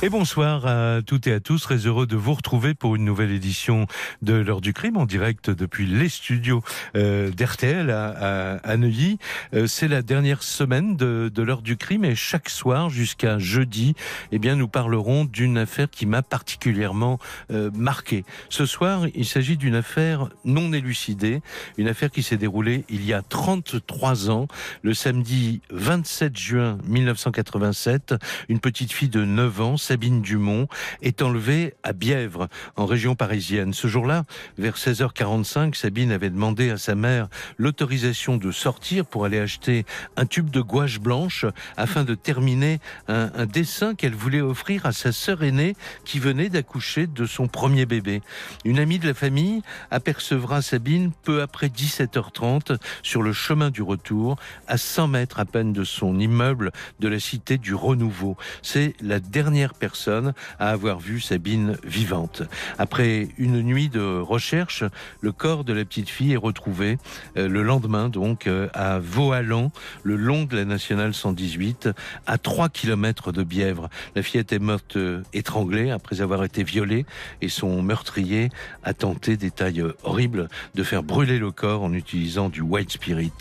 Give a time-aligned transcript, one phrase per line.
[0.00, 1.60] Et bonsoir à toutes et à tous.
[1.60, 3.88] Très heureux de vous retrouver pour une nouvelle édition
[4.22, 6.62] de l'heure du crime en direct depuis les studios
[6.94, 9.18] euh, d'RTL à, Neuilly.
[9.54, 13.96] Euh, c'est la dernière semaine de, l'heure du crime et chaque soir jusqu'à jeudi,
[14.30, 17.18] eh bien, nous parlerons d'une affaire qui m'a particulièrement
[17.50, 18.24] euh, marqué.
[18.50, 21.42] Ce soir, il s'agit d'une affaire non élucidée,
[21.76, 24.46] une affaire qui s'est déroulée il y a 33 ans,
[24.82, 28.14] le samedi 27 juin 1987.
[28.48, 30.68] Une petite fille de 9 ans Sabine Dumont,
[31.00, 33.72] est enlevée à Bièvre, en région parisienne.
[33.72, 34.24] Ce jour-là,
[34.58, 39.86] vers 16h45, Sabine avait demandé à sa mère l'autorisation de sortir pour aller acheter
[40.18, 41.46] un tube de gouache blanche
[41.78, 46.50] afin de terminer un, un dessin qu'elle voulait offrir à sa sœur aînée qui venait
[46.50, 48.20] d'accoucher de son premier bébé.
[48.66, 54.36] Une amie de la famille apercevra Sabine peu après 17h30 sur le chemin du retour,
[54.66, 58.36] à 100 mètres à peine de son immeuble de la cité du Renouveau.
[58.60, 62.42] C'est la dernière personne à avoir vu Sabine vivante.
[62.78, 64.84] Après une nuit de recherche,
[65.20, 66.98] le corps de la petite fille est retrouvé
[67.36, 69.70] euh, le lendemain donc euh, à Vauhalan,
[70.02, 71.90] le long de la nationale 118,
[72.26, 73.88] à 3 km de Bièvre.
[74.14, 77.06] La fillette est morte euh, étranglée après avoir été violée
[77.40, 78.50] et son meurtrier
[78.82, 83.32] a tenté, détail horrible, de faire brûler le corps en utilisant du white spirit.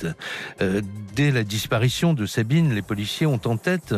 [1.15, 3.95] dès la disparition de Sabine, les policiers ont en tête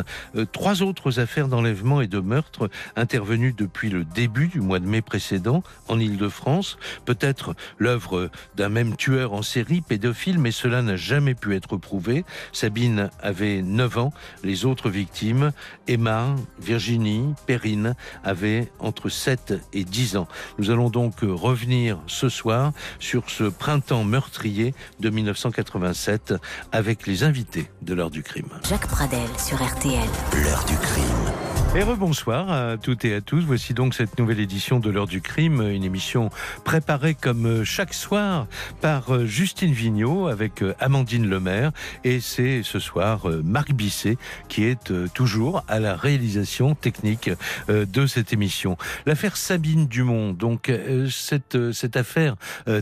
[0.52, 5.02] trois autres affaires d'enlèvement et de meurtres intervenus depuis le début du mois de mai
[5.02, 6.78] précédent en Ile-de-France.
[7.04, 12.24] Peut-être l'œuvre d'un même tueur en série pédophile, mais cela n'a jamais pu être prouvé.
[12.52, 14.12] Sabine avait 9 ans.
[14.44, 15.50] Les autres victimes,
[15.88, 20.28] Emma, Virginie, Perrine, avaient entre 7 et 10 ans.
[20.58, 26.34] Nous allons donc revenir ce soir sur ce printemps meurtrier de 1987
[26.70, 28.50] avec les invités de l'heure du crime.
[28.68, 30.08] Jacques Pradel sur RTL.
[30.44, 31.49] L'heure du crime.
[31.76, 33.42] Et rebonsoir à toutes et à tous.
[33.42, 36.28] Voici donc cette nouvelle édition de l'heure du crime, une émission
[36.64, 38.48] préparée comme chaque soir
[38.80, 41.70] par euh, Justine Vignot avec euh, Amandine Lemaire.
[42.02, 44.16] Et c'est ce soir euh, Marc Bisset
[44.48, 47.30] qui est toujours à la réalisation technique
[47.68, 48.76] de cette émission.
[49.06, 50.72] L'affaire Sabine Dumont, donc
[51.08, 52.34] cette, cette affaire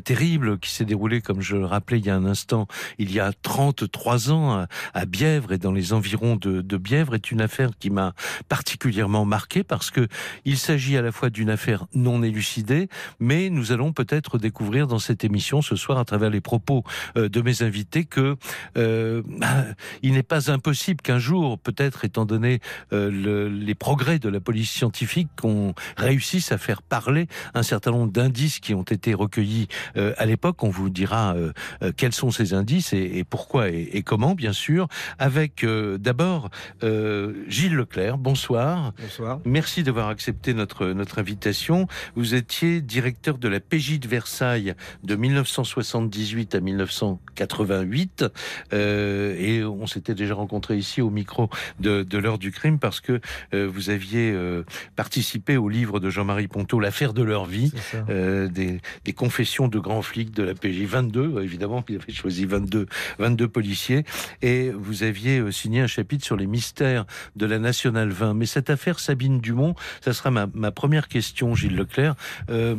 [0.04, 2.66] terrible qui s'est déroulée, comme je le rappelais il y a un instant,
[2.98, 7.30] il y a 33 ans à Bièvre et dans les environs de, de Bièvre, est
[7.30, 8.14] une affaire qui m'a
[8.48, 10.06] particulièrement particulièrement marqué parce que
[10.44, 15.00] il s'agit à la fois d'une affaire non élucidée, mais nous allons peut-être découvrir dans
[15.00, 16.84] cette émission ce soir à travers les propos
[17.16, 18.36] euh, de mes invités que
[18.76, 19.64] euh, bah,
[20.02, 22.60] il n'est pas impossible qu'un jour, peut-être étant donné
[22.92, 27.90] euh, le, les progrès de la police scientifique, qu'on réussisse à faire parler un certain
[27.90, 29.66] nombre d'indices qui ont été recueillis
[29.96, 30.62] à l'époque.
[30.62, 31.34] On vous dira
[31.96, 34.86] quels sont ces indices et, pourquoi et, comment, bien sûr,
[35.18, 35.66] avec
[35.98, 36.50] d'abord
[37.48, 38.18] Gilles Leclerc.
[38.18, 38.67] Bonsoir.
[38.74, 39.40] Bonsoir.
[39.44, 41.86] Merci d'avoir accepté notre, notre invitation.
[42.16, 44.74] Vous étiez directeur de la PJ de Versailles
[45.04, 48.24] de 1978 à 1988
[48.72, 51.48] euh, et on s'était déjà rencontré ici au micro
[51.80, 53.20] de, de l'heure du crime parce que
[53.54, 54.64] euh, vous aviez euh,
[54.96, 57.72] participé au livre de Jean-Marie Ponto, L'affaire de leur vie,
[58.08, 62.86] des, des, confessions de grands flics de la PJ 22, évidemment, il avait choisi 22,
[63.18, 64.04] 22 policiers
[64.42, 67.04] et vous aviez signé un chapitre sur les mystères
[67.36, 68.34] de la Nationale 20.
[68.34, 72.16] Mais cette affaire Sabine Dumont, ça sera ma, ma première question, Gilles Leclerc.
[72.50, 72.74] Euh,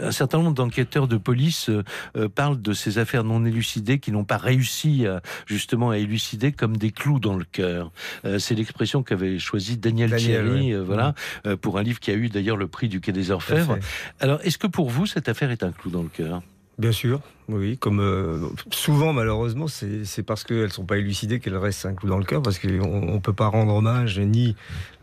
[0.00, 1.82] un certain nombre d'enquêteurs de police euh,
[2.16, 6.52] euh, parlent de ces affaires non élucidées qui n'ont pas réussi à, justement à élucider
[6.52, 7.90] comme des clous dans le cœur.
[8.24, 11.14] Euh, c'est l'expression qu'avait choisi Daniel, Daniel Thierry, voilà,
[11.44, 11.56] mmh.
[11.56, 13.78] pour un livre qui a eu d'ailleurs le prix du Quai des Orfèvres.
[14.20, 16.40] Alors, est-ce que pour vous cette affaire est un clou dans le cœur?
[16.78, 17.78] Bien sûr, oui.
[17.78, 22.08] Comme euh, souvent, malheureusement, c'est parce qu'elles ne sont pas élucidées qu'elles restent un clou
[22.08, 24.56] dans le cœur, parce qu'on ne peut pas rendre hommage ni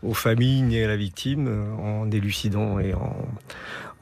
[0.04, 1.48] aux familles ni à la victime
[1.80, 3.16] en élucidant et en,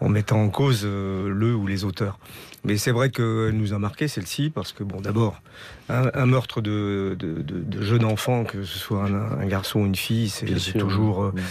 [0.00, 2.18] en mettant en cause euh, le ou les auteurs.
[2.64, 5.42] Mais c'est vrai qu'elle nous a marqué celle-ci parce que bon, d'abord,
[5.88, 9.80] un, un, meurtre de, de, de, de jeune enfant, que ce soit un, un garçon
[9.80, 11.42] ou une fille, c'est toujours euh, oui.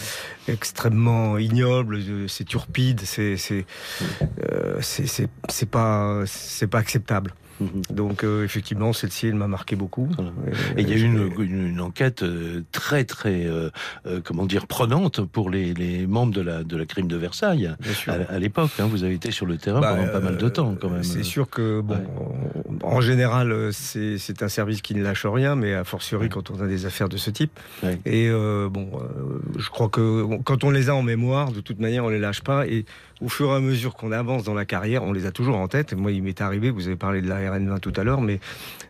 [0.47, 1.99] extrêmement ignoble,
[2.29, 3.35] c'est turpide, c'est
[4.51, 4.79] euh,
[5.69, 7.33] pas c'est pas acceptable.
[7.61, 7.95] Mhm.
[7.95, 10.09] Donc euh, effectivement, celle-ci, elle m'a marqué beaucoup.
[10.77, 13.69] Et, il y a eu une, enquête euh, très très euh,
[14.23, 17.71] comment dire prenante pour les, membres de la de la crime de Versailles
[18.07, 18.71] à, l'époque.
[18.79, 18.87] Hein.
[18.89, 21.03] vous avez été sur le terrain bah, pendant pas mal de temps quand même.
[21.03, 21.99] C'est sûr que bon,
[22.83, 26.67] en général, c'est un service qui ne lâche rien, mais a fortiori quand on a
[26.67, 27.59] des affaires de ce type.
[28.05, 28.89] Et bon,
[29.57, 32.41] je crois que quand on les a en mémoire, de toute manière, on les lâche
[32.41, 32.85] pas et
[33.21, 35.67] au fur et à mesure qu'on avance dans la carrière, on les a toujours en
[35.67, 35.93] tête.
[35.93, 38.39] Moi, il m'est arrivé, vous avez parlé de la RN20 tout à l'heure, mais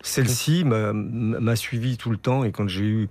[0.01, 2.43] celle-ci m'a suivi tout le temps.
[2.45, 3.09] Et quand j'ai eu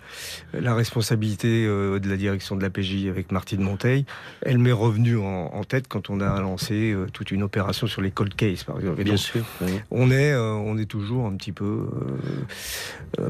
[0.54, 4.06] la responsabilité euh, de la direction de la PJ avec Martine Monteil,
[4.42, 8.10] elle m'est revenue en, tête quand on a lancé euh, toute une opération sur les
[8.10, 9.04] cold cases, par exemple.
[9.04, 9.44] Bien sûr.
[9.90, 11.86] On est, euh, on est toujours un petit peu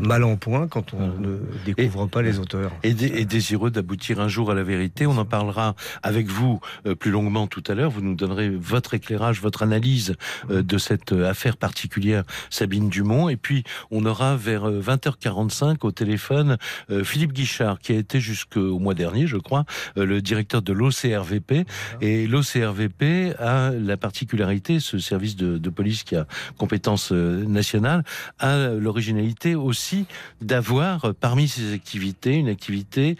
[0.00, 2.70] mal en point quand on ne découvre pas les auteurs.
[2.84, 5.06] Et, et désireux d'aboutir un jour à la vérité.
[5.06, 6.60] On en parlera avec vous
[6.98, 10.16] plus longuement tout à l'heure vous nous donnerez votre éclairage, votre analyse
[10.50, 13.28] euh, de cette euh, affaire particulière, Sabine Dumont.
[13.28, 16.58] Et puis, on aura vers 20h45 euh, au téléphone
[17.04, 19.64] Philippe Guichard, qui a été jusqu'au mois dernier, je crois,
[19.96, 21.64] le directeur de l'OCRVP.
[22.00, 26.26] Et l'OCRVP a la particularité, ce service de, de police qui a
[26.58, 28.04] compétence nationale,
[28.38, 30.06] a l'originalité aussi
[30.40, 33.16] d'avoir parmi ses activités une activité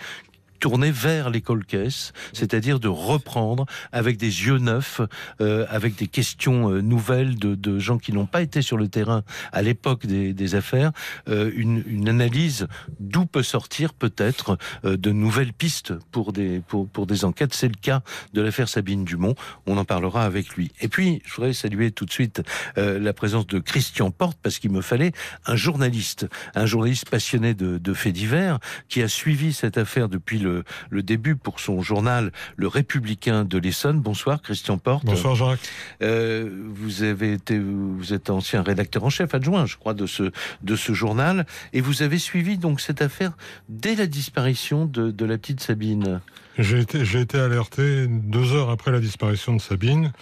[0.60, 5.00] tourner vers l'école caisse, c'est-à-dire de reprendre avec des yeux neufs,
[5.40, 8.88] euh, avec des questions euh, nouvelles de, de, gens qui n'ont pas été sur le
[8.88, 9.22] terrain
[9.52, 10.92] à l'époque des, des, affaires,
[11.28, 12.68] euh, une, une, analyse
[12.98, 17.54] d'où peut sortir peut-être euh, de nouvelles pistes pour des, pour, pour des enquêtes.
[17.54, 18.02] C'est le cas
[18.34, 19.34] de l'affaire Sabine Dumont.
[19.66, 20.72] On en parlera avec lui.
[20.80, 22.42] Et puis, je voudrais saluer tout de suite
[22.76, 25.12] euh, la présence de Christian Porte parce qu'il me fallait
[25.46, 28.58] un journaliste, un journaliste passionné de, de faits divers
[28.88, 30.49] qui a suivi cette affaire depuis le
[30.90, 34.00] le, début pour son journal Le Républicain de l'Essonne.
[34.00, 35.04] Bonsoir Christian Porte.
[35.04, 35.60] Bonsoir Jacques.
[36.02, 40.30] Euh, vous avez été, vous êtes ancien rédacteur en chef adjoint, je crois, de ce
[40.62, 43.32] de ce journal, et vous avez suivi donc cette affaire
[43.68, 46.20] dès la disparition de, de la petite Sabine.
[46.58, 50.12] J'ai été, j'ai été alerté deux heures après la disparition de Sabine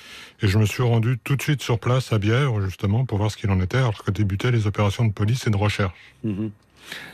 [0.40, 3.30] et je me suis rendu tout de suite sur place à Bièvre, justement, pour voir
[3.30, 5.94] ce qu'il en était, alors que débutaient les opérations de police et de recherche.
[6.22, 6.50] Mhm.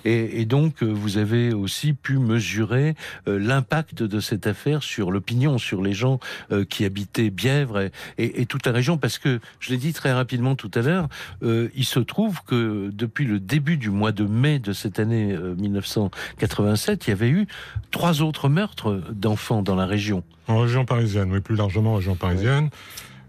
[0.04, 2.94] Et, donc, euh, vous avez aussi pu mesurer
[3.28, 6.20] euh, l'impact de cette affaire sur l'opinion, sur les gens
[6.52, 10.54] euh, qui habitaient Bièvre et, toute la région, parce que, je l'ai dit très rapidement
[10.54, 11.08] tout à l'heure,
[11.42, 17.06] il se trouve que depuis le début du mois de mai de cette année 1987,
[17.06, 17.46] il y avait eu
[17.90, 20.22] trois autres meurtres d'enfants dans la région.
[20.48, 22.68] En région parisienne, oui, plus largement en région parisienne.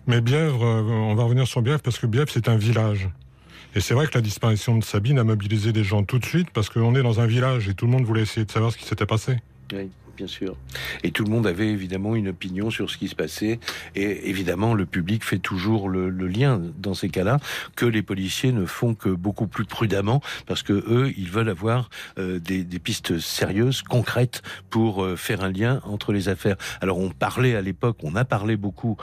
[0.07, 3.09] Mais Bièvre, on va revenir sur Bièvre parce que Bièvre, c'est un village.
[3.75, 6.49] Et c'est vrai que la disparition de Sabine a mobilisé des gens tout de suite
[6.51, 8.77] parce qu'on est dans un village et tout le monde voulait essayer de savoir ce
[8.77, 9.37] qui s'était passé.
[9.73, 10.55] Oui bien sûr.
[11.03, 13.59] Et tout le monde avait évidemment une opinion sur ce qui se passait.
[13.95, 17.39] Et évidemment, le public fait toujours le, lien dans ces cas-là
[17.75, 21.89] que les policiers ne font que beaucoup plus prudemment parce que eux, ils veulent avoir
[22.17, 26.55] euh, des, pistes sérieuses, concrètes pour euh, faire un lien entre les affaires.
[26.81, 28.97] Alors on parlait à l'époque, on a parlé beaucoup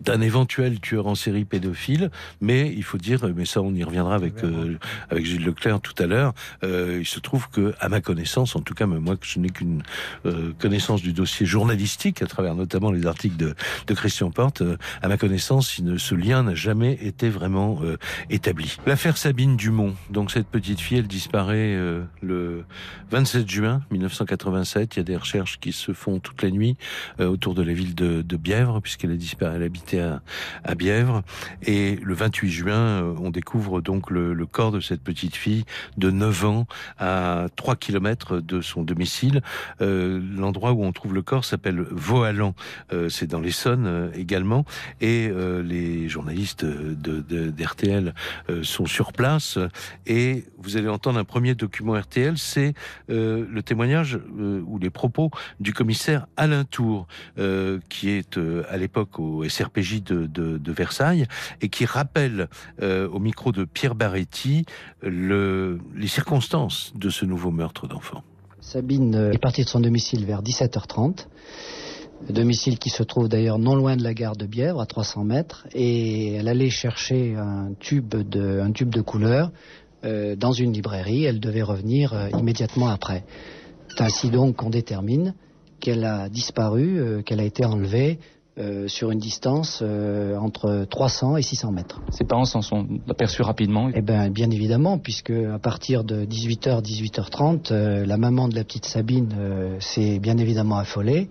[0.00, 2.10] d'un éventuel tueur en série pédophile,
[2.40, 4.78] mais il faut dire, mais ça on y reviendra avec euh,
[5.10, 6.32] avec Gilles Leclerc tout à l'heure.
[6.64, 9.82] Euh, il se trouve que, à ma connaissance, en tout cas, moi je n'ai qu'une
[10.26, 13.54] euh, connaissance du dossier journalistique à travers notamment les articles de,
[13.86, 14.62] de Christian Porte.
[14.62, 17.96] Euh, à ma connaissance, ce lien n'a jamais été vraiment euh,
[18.30, 18.76] établi.
[18.86, 21.76] L'affaire Sabine Dumont, donc cette petite fille, elle disparaît
[22.22, 22.64] le
[23.10, 24.96] 27 juin 1987.
[24.96, 26.76] Il y a des recherches qui se font toute la nuit
[27.18, 31.22] autour de la ville de, de Bièvre, puisqu'elle a disparu, elle habite à, Bièvre.
[31.62, 35.64] Et le 28 juin, euh, on découvre donc le, corps de cette petite fille
[35.96, 36.66] de 9 ans
[36.98, 39.42] à 3 kilomètres de son domicile.
[39.80, 42.54] Euh, l'endroit où on trouve le corps s'appelle Vauhalan.
[42.92, 44.64] Euh, c'est dans l'Essonne également.
[45.00, 45.30] Et
[45.64, 48.14] les journalistes de, d'RTL
[48.62, 49.58] sont sur place.
[50.06, 52.74] Et vous allez entendre un premier document RTL, c'est
[53.08, 55.30] le témoignage ou les propos
[55.60, 57.06] du commissaire Alain Tour,
[57.88, 61.26] qui est à l'époque au SRP de, Versailles
[61.60, 62.48] et qui rappelle
[62.82, 64.64] euh, au micro de Pierre Baretti
[65.02, 68.22] le, les circonstances de ce nouveau meurtre d'enfant.
[68.60, 71.26] Sabine euh, est partie de son domicile vers 17h30
[72.30, 75.68] domicile qui se trouve d'ailleurs non loin de la gare de Bièvre, à 300 mètres,
[75.72, 79.52] et elle allait chercher un tube de, un tube de couleur
[80.04, 81.22] euh, dans une librairie.
[81.22, 83.24] Elle devait revenir immédiatement après.
[83.86, 85.34] C'est ainsi donc qu'on détermine
[85.78, 88.18] qu'elle a disparu, qu'elle a été enlevée
[88.58, 92.00] euh, sur une distance euh, entre 300 et 600 mètres.
[92.10, 96.82] Ses parents s'en sont aperçus rapidement Eh bien, bien évidemment, puisque à partir de 18h,
[96.82, 99.28] 18h30, la maman de la petite Sabine
[99.80, 101.28] s'est bien évidemment affolée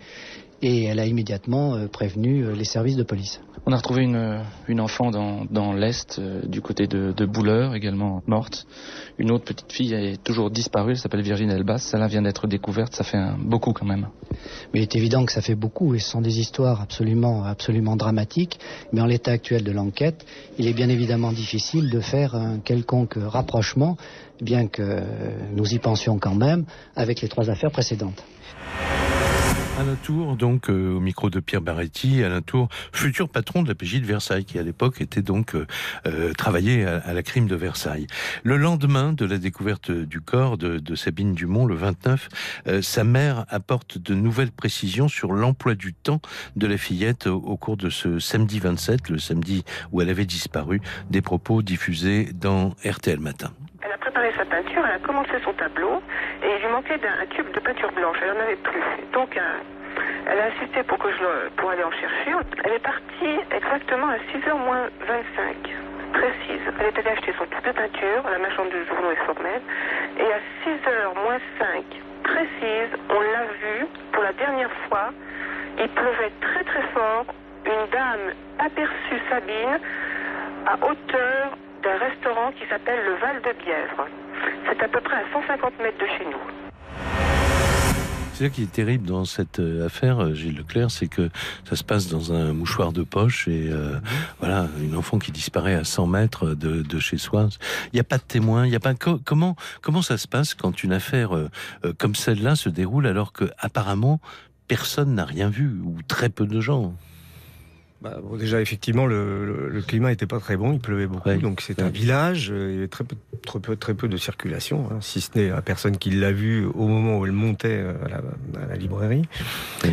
[0.62, 3.40] et elle a immédiatement euh, prévenu euh, les services de police.
[3.66, 7.76] On a retrouvé une, une enfant dans, dans l'Est, euh, du côté de, de Bouleur,
[7.76, 8.66] également morte.
[9.18, 11.80] Une autre petite fille est toujours disparue, elle s'appelle Virginie Elbas.
[11.80, 14.08] Celle-là vient d'être découverte, ça fait un, beaucoup quand même.
[14.74, 17.96] Mais il est évident que ça fait beaucoup et ce sont des histoires absolument, absolument
[17.96, 18.60] dramatiques.
[18.94, 20.26] Mais en l'état actuel de l'enquête,
[20.58, 23.98] il est bien évidemment difficile de faire un quelconque rapprochement,
[24.42, 25.02] bien que
[25.54, 28.24] nous y pensions quand même, avec les trois affaires précédentes.
[29.80, 33.76] Alain Tour, donc euh, au micro de Pierre Barretti, Alain Tour, futur patron de la
[33.76, 35.68] PJ de Versailles, qui à l'époque était donc euh,
[36.08, 38.08] euh, travaillé à, la crime de Versailles.
[38.44, 42.30] Le lendemain de la découverte du corps de, Sabine Dumont, le 29,
[42.68, 46.22] euh, sa mère apporte de nouvelles précisions sur l'emploi du temps
[46.56, 50.26] de la fillette au, au, cours de ce samedi 27, le samedi où elle avait
[50.26, 50.82] disparu,
[51.12, 53.52] des propos diffusés dans RTL Matin.
[53.84, 56.02] Elle a préparé sa peinture, elle a commencé son tableau
[56.44, 58.82] et il lui manquait un tube de peinture blanche, elle n'en avait plus.
[59.14, 59.62] Donc un,
[60.26, 62.32] elle a insisté pour que je le, pour aller en chercher.
[62.64, 65.56] Elle est partie exactement à 6h moins 25,
[66.14, 66.62] précise.
[66.80, 69.62] Elle est allée acheter son tube de peinture la marchande de journaux et formelle
[70.18, 71.84] et à 6h moins 5,
[72.24, 75.12] précise, on l'a vu pour la dernière fois.
[75.80, 77.26] Il pleuvait très très fort.
[77.66, 79.80] Une dame aperçut Sabine
[80.66, 84.08] à hauteur d'un restaurant qui s'appelle le Val de Bièvre.
[84.65, 86.44] C'est à peu près à 150 mètres de chez nous.
[88.34, 91.29] C'est ça qui est terrible dans cette euh, affaire, Gilles Leclerc, c'est que
[91.63, 93.96] ça se passe dans un mouchoir de poche et euh,
[94.39, 97.48] voilà, une enfant qui disparaît à 100 mètres de, chez soi.
[97.94, 100.27] Il n'y a pas de témoin, il n'y a pas co comment comment ça se
[100.27, 101.50] passe quand une affaire euh,
[101.98, 104.20] comme celle-là se déroule alors que apparemment
[104.67, 106.94] personne n'a rien vu ou très peu de gens?
[108.01, 111.34] Bah, bon, déjà, effectivement, le, le, le climat n'était pas très bon, il pleuvait beaucoup,
[111.34, 114.88] donc c'est un village, il y avait très peu, très peu, très peu de circulation,
[114.92, 118.08] hein, si ce n'est la personne qui l'a vu au moment où elle montait à
[118.08, 118.18] la,
[118.62, 119.24] à la librairie.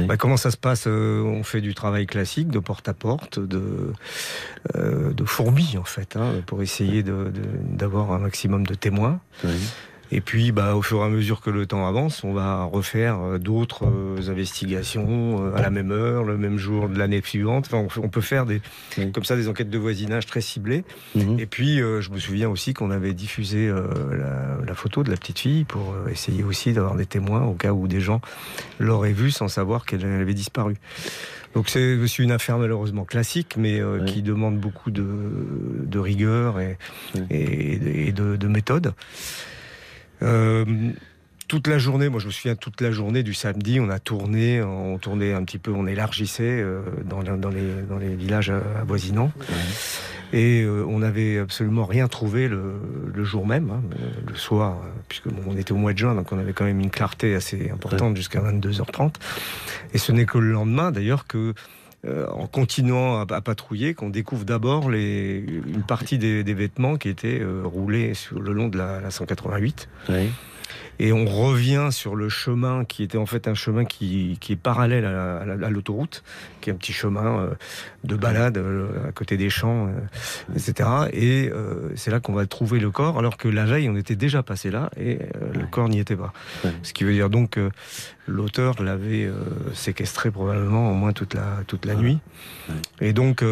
[0.07, 3.93] Bah, comment ça se passe On fait du travail classique, de porte à porte, de,
[4.77, 9.19] euh, de fourmis en fait, hein, pour essayer d'avoir un maximum de témoins.
[10.15, 13.21] Et puis, bah, au fur et à mesure que le temps avance, on va refaire
[13.21, 17.69] euh, d'autres euh, investigations euh, à la même heure, le même jour de l'année suivante.
[17.71, 18.63] Enfin, on, peut faire des,
[18.97, 19.11] oui.
[19.11, 20.85] comme ça des enquêtes de voisinage très ciblées.
[21.17, 21.41] Mmh.
[21.41, 25.41] Et puis, je me souviens aussi qu'on avait diffusé la, la, photo de la petite
[25.41, 28.21] fille pour essayer aussi d'avoir des témoins au cas où des gens
[28.79, 30.77] l'auraient vue sans savoir qu'elle avait disparu.
[31.55, 34.13] Donc c'est une affaire malheureusement classique, mais euh, oui.
[34.13, 35.07] qui demande beaucoup de,
[35.85, 36.77] de rigueur et,
[37.15, 37.23] oui.
[37.31, 38.93] et, et de, de méthode.
[40.25, 40.65] Euh,
[41.47, 44.63] toute la journée, moi je me souviens toute la journée du samedi, on a tourné,
[44.63, 48.51] on tournait un petit peu, on élargissait euh, dans, dans, les, dans les villages
[48.81, 49.31] avoisinants.
[49.39, 49.57] Ouais.
[50.33, 52.75] Et euh, on n'avait absolument rien trouvé le,
[53.15, 53.83] le jour même, hein,
[54.27, 54.79] le soir,
[55.09, 57.35] puisque bon, on était au mois de juin, donc on avait quand même une clarté
[57.35, 58.17] assez importante ouais.
[58.17, 59.15] jusqu'à 22h30.
[59.93, 61.55] Et ce n'est que le lendemain d'ailleurs que
[62.07, 67.63] euh, en continuant à, patrouiller qu'on découvre d'abord une partie des, vêtements qui étaient euh,
[67.65, 69.89] roulés sur le long de la, la 188.
[70.11, 70.29] Oui.
[70.99, 74.57] Et on revient sur le chemin qui était en fait un chemin qui, qui est
[74.57, 76.23] parallèle à, l'autoroute,
[76.61, 77.51] qui est un petit chemin euh,
[78.05, 79.89] de balade euh, à côté des champs,
[80.55, 80.89] etc.
[81.13, 84.17] Et euh, c'est là qu'on va trouver le corps, alors que la veille, on était
[84.17, 85.19] déjà passé là et
[85.53, 86.33] le corps n'y était pas.
[86.83, 87.71] Ce qui veut dire donc que
[88.27, 89.29] l'auteur l'avait
[89.75, 92.19] séquestré probablement au moins toute la, toute la nuit.
[93.01, 93.45] Et donc,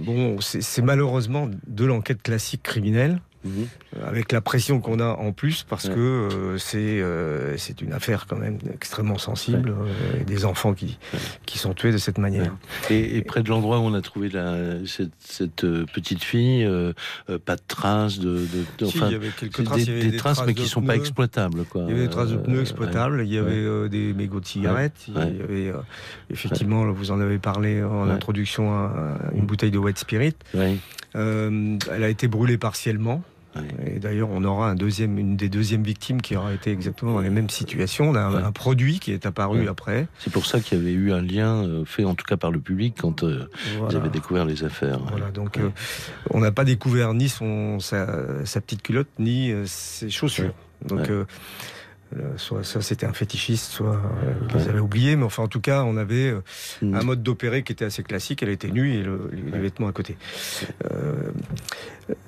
[0.00, 3.20] bon, c'est malheureusement de l'enquête classique criminelle.
[3.44, 3.64] Mmh.
[4.06, 5.94] Avec la pression qu'on a en plus, parce ouais.
[5.94, 9.90] que euh, c'est euh, c'est une affaire quand même extrêmement sensible, ouais.
[10.14, 11.18] euh, et des enfants qui, ouais.
[11.44, 12.54] qui sont tués de cette manière.
[12.88, 16.66] Et, et, près de l'endroit où on a trouvé la, cette, cette petite fille,
[17.44, 20.00] pas de traces, de, de, de si, enfin, il y avait quelques traces, des, avait
[20.00, 21.64] des, des traces, traces mais qui ne sont pas exploitables.
[21.64, 21.82] Quoi.
[21.82, 25.04] Il y avait des traces de pneus exploitables, il y avait des mégots de cigarettes,
[25.08, 25.72] il y avait
[26.30, 30.34] effectivement, vous en avez parlé en introduction, à, une bouteille de white spirit.
[30.54, 33.22] elle a été brûlée partiellement.
[33.86, 37.20] Et d'ailleurs, on aura un deuxième, une des deuxièmes victimes qui aura été exactement dans
[37.20, 38.10] les mêmes situations.
[38.10, 38.42] On a un, ouais.
[38.42, 39.68] un produit qui est apparu ouais.
[39.68, 40.08] après.
[40.18, 42.50] C'est pour ça qu'il y avait eu un lien euh, fait, en tout cas par
[42.50, 43.92] le public, quand euh, voilà.
[43.92, 44.98] ils avaient découvert les affaires.
[45.10, 45.70] Voilà, donc euh,
[46.30, 50.54] on n'a pas découvert ni son, sa, sa, petite culotte, ni euh, ses chaussures.
[50.84, 51.24] Donc euh,
[52.36, 55.60] soit ça c'était un fétichiste, soit euh, ils les avaient oubliés, mais enfin en tout
[55.60, 56.42] cas on avait euh,
[56.82, 56.94] mmh.
[56.94, 59.92] un mode d'opérer qui était assez classique, elle était nue et le, les, vêtements à
[59.92, 60.16] côté.
[60.92, 61.30] Euh,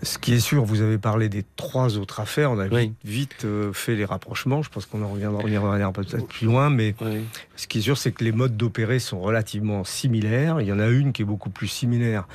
[0.03, 2.93] ce qui est sûr, vous avez parlé des trois autres affaires, on a oui.
[3.05, 6.71] vite, vite euh, fait les rapprochements, je pense qu'on en reviendra, reviendra peut-être plus loin,
[6.71, 7.25] mais oui.
[7.57, 10.79] ce qui est sûr c'est que les modes d'opérer sont relativement similaires, il y en
[10.79, 12.27] a une qui est beaucoup plus similaire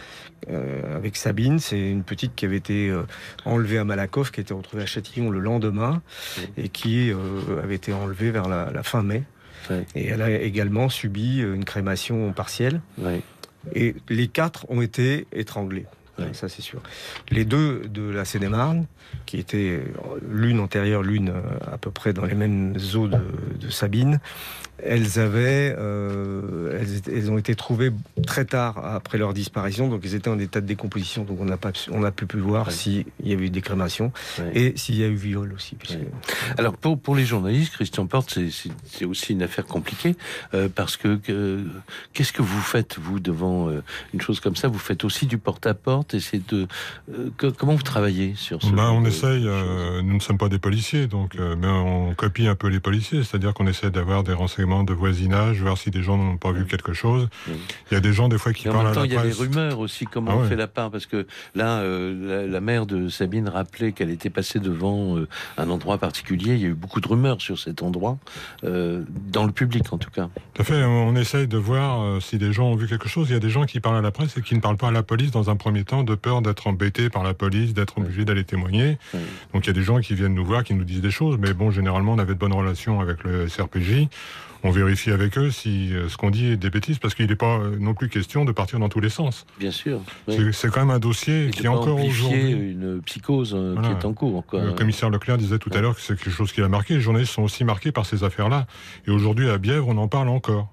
[0.50, 2.93] euh, avec Sabine, c'est une petite qui avait été
[3.45, 6.01] enlevée à Malakoff, qui a été retrouvée à Châtillon le lendemain,
[6.57, 7.12] et qui
[7.62, 9.24] avait été enlevé vers la, la fin mai.
[9.96, 12.82] Et elle a également subi une crémation partielle.
[13.76, 15.86] Et les quatre ont été étranglés.
[16.34, 16.82] Ça, c'est sûr.
[17.30, 18.86] Les deux de la Seine-et-Marne,
[19.26, 19.82] qui étaient
[20.30, 24.20] l'une antérieure, l'une euh, à peu près dans les mêmes eaux de Sabine,
[24.84, 27.92] elles avaient, euh, elles, ont été trouvées
[28.26, 31.58] très tard après leur disparition, donc elles étaient en état de décomposition, donc on n'a
[31.58, 34.12] pas, on a pu, pu voir s'il y avait eu des crémations
[34.54, 35.78] et s'il y a eu viol aussi.
[36.58, 38.38] Alors pour, pour les journalistes, Christian Porte,
[38.86, 40.16] c'est aussi une affaire compliquée
[40.54, 41.20] euh, parce que
[42.14, 43.84] qu'est-ce que vous faites vous devant euh,
[44.14, 44.68] une chose comme ça?
[44.68, 46.68] Vous faites aussi du porte-à-porte et c'est de
[47.58, 49.44] comment vous travaillez sur ce ben, On essaye.
[50.04, 53.54] nous ne sommes pas des policiers, donc mais on copie un peu les policiers, c'est-à-dire
[53.54, 56.94] qu'on essaie d'avoir des renseignements de voisinage, voir si des gens n'ont pas vu quelque
[56.94, 57.28] chose.
[57.48, 59.06] Il y a des gens des fois qui parlent à la presse.
[59.06, 60.06] Il y a des rumeurs aussi.
[60.06, 63.92] Comment ah on fait la part Parce que là, euh, la, mère de Sabine rappelait
[63.92, 66.54] qu'elle était passée devant euh, un endroit particulier.
[66.54, 68.18] Il y a eu beaucoup de rumeurs sur cet endroit,
[68.63, 70.30] euh, dans le public en tout cas.
[70.54, 70.84] Tout à fait.
[70.84, 73.30] On essaye de voir si des gens ont vu quelque chose.
[73.30, 74.88] Il y a des gens qui parlent à la presse et qui ne parlent pas
[74.88, 77.98] à la police dans un premier temps, de peur d'être embêtés par la police, d'être
[77.98, 78.98] obligés d'aller témoigner.
[79.54, 81.38] Donc il y a des gens qui viennent nous voir, qui nous disent des choses.
[81.40, 84.08] Mais bon, généralement, on avait de bonnes relations avec le SRPJ
[84.63, 87.36] on vérifie avec eux si euh, ce qu'on dit est des bêtises, parce qu'il n'est
[87.36, 89.46] pas euh, non plus question de partir dans tous les sens.
[89.60, 90.01] Bien sûr.
[90.27, 92.51] C'est quand même un dossier qui est encore aujourd'hui.
[92.51, 94.44] une psychose euh, qui est en cours.
[94.53, 96.96] Le commissaire Leclerc disait tout à l'heure que c'est quelque chose qui l'a marqué.
[96.96, 98.68] Les journalistes sont aussi marqués par ces affaires-là.
[99.08, 100.70] Et aujourd'hui, à Bièvre, on en parle encore.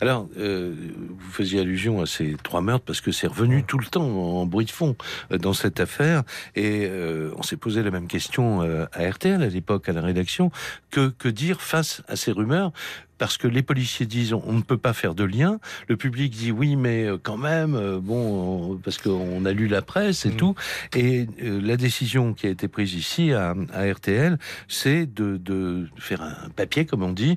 [0.00, 3.86] Alors, euh, vous faisiez allusion à ces trois meurtres parce que c'est revenu tout le
[3.86, 4.96] temps en bruit de fond
[5.30, 6.22] euh, dans cette affaire.
[6.54, 8.60] Et euh, on s'est posé la même question
[8.92, 10.50] à RTL à l'époque, à la rédaction.
[10.90, 12.72] Que, que dire face à ces rumeurs?
[13.22, 16.50] Parce que les policiers disent on, ne peut pas faire de lien, le public dit
[16.50, 20.36] oui mais euh, quand même euh, bon parce qu'on a lu la presse et mm.
[20.36, 20.56] tout.
[20.96, 26.48] Et euh, la décision qui a été prise ici à, RTL c'est de, faire un
[26.48, 27.36] papier comme on dit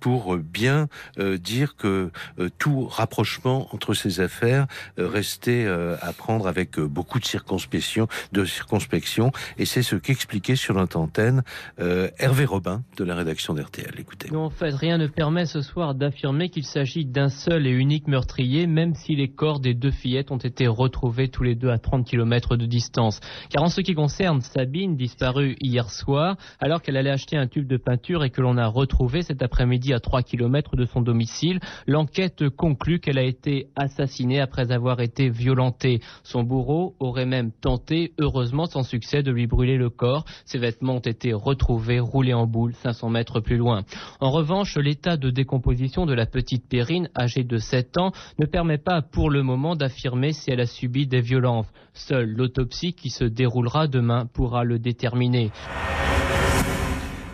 [0.00, 2.10] pour bien dire que
[2.58, 9.30] tout rapprochement entre ces affaires restait à prendre avec beaucoup de circonspection de circonspection.
[9.58, 11.44] Et c'est ce qu'expliquait sur notre antenne
[11.78, 14.34] Hervé Robin de la rédaction d'RTL écoutez.
[14.34, 18.66] En fait rien ne permet ce soir d'affirmer qu'il s'agit d'un seul et unique meurtrier,
[18.66, 22.06] même si les corps des deux fillettes ont été retrouvés tous les deux à 30
[22.06, 23.20] km de distance.
[23.50, 27.66] Car en ce qui concerne Sabine, disparue hier soir, alors qu'elle allait acheter un tube
[27.66, 31.60] de peinture et que l'on a retrouvé cet après-midi à 3 km de son domicile,
[31.86, 36.00] l'enquête conclut qu'elle a été assassinée après avoir été violentée.
[36.22, 40.24] Son bourreau aurait même tenté, heureusement sans succès, de lui brûler le corps.
[40.46, 43.82] Ses vêtements ont été retrouvés roulés en boule 500 mètres plus loin.
[44.20, 48.76] En revanche, l'état de décomposition de la petite Perrine, âgée de 7 ans, ne permet
[48.76, 51.68] pas pour le moment d'affirmer si elle a subi des violences.
[51.94, 55.52] Seule l'autopsie qui se déroulera demain pourra le déterminer.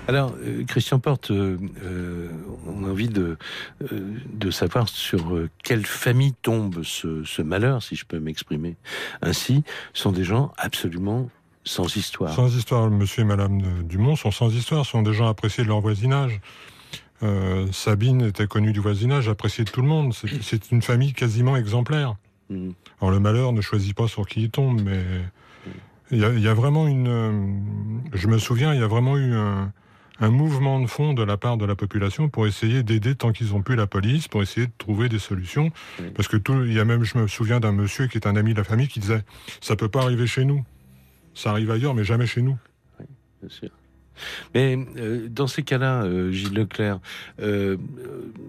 [0.07, 2.29] Alors, euh, Christian Porte, euh, euh,
[2.69, 3.37] on a envie de,
[3.81, 8.77] de savoir sur quelle famille tombe ce, ce malheur, si je peux m'exprimer
[9.23, 9.65] ainsi.
[9.93, 11.29] Ce sont des gens absolument
[11.65, 12.33] sans histoire.
[12.33, 12.89] Sans histoire.
[12.91, 16.41] Monsieur et Madame Dumont sont sans histoire, sont des gens appréciés de leur voisinage.
[17.23, 20.13] Euh, Sabine était connue du voisinage, appréciée de tout le monde.
[20.43, 22.17] C'est une famille quasiment exemplaire.
[22.51, 22.71] Mm.
[23.01, 25.03] Alors le malheur ne choisit pas sur qui il tombe, mais
[26.11, 27.09] il y, a vraiment une.
[27.09, 27.33] Euh,
[28.13, 29.73] je me souviens, il y a vraiment eu un,
[30.21, 33.63] mouvement de fond de la part de la population pour essayer d'aider tant qu'ils ont
[33.63, 35.73] pu la police, pour essayer de trouver des solutions.
[36.15, 38.37] Parce que tout, il y a même, je me souviens d'un monsieur qui est un
[38.37, 39.25] ami de la famille qui disait,
[39.61, 40.65] ça peut pas arriver chez nous.
[41.35, 42.57] Ça arrive ailleurs, mais jamais chez nous.
[43.01, 43.07] Oui,
[43.43, 43.71] bien sûr.
[44.55, 47.01] Mais euh, dans ces cas-là, euh, Gilles Leclerc,
[47.41, 47.77] euh,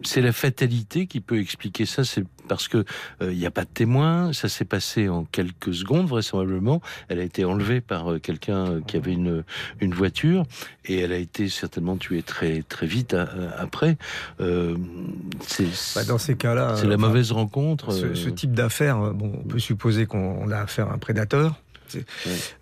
[0.03, 2.03] c'est la fatalité qui peut expliquer ça.
[2.03, 2.85] C'est parce que
[3.21, 4.31] il n'y a pas de témoins.
[4.31, 6.81] Ça s'est passé en quelques secondes, vraisemblablement.
[7.09, 9.43] Elle a été enlevée par quelqu'un qui avait une
[9.81, 10.43] une voiture
[10.85, 13.17] et elle a été certainement tuée très très vite
[13.57, 13.97] après.
[14.39, 17.91] c'est bah, dans ces cas-là, c'est la mauvaise rencontre.
[17.91, 21.59] Ce, ce type d'affaire, bon, on peut supposer qu'on a affaire à un prédateur.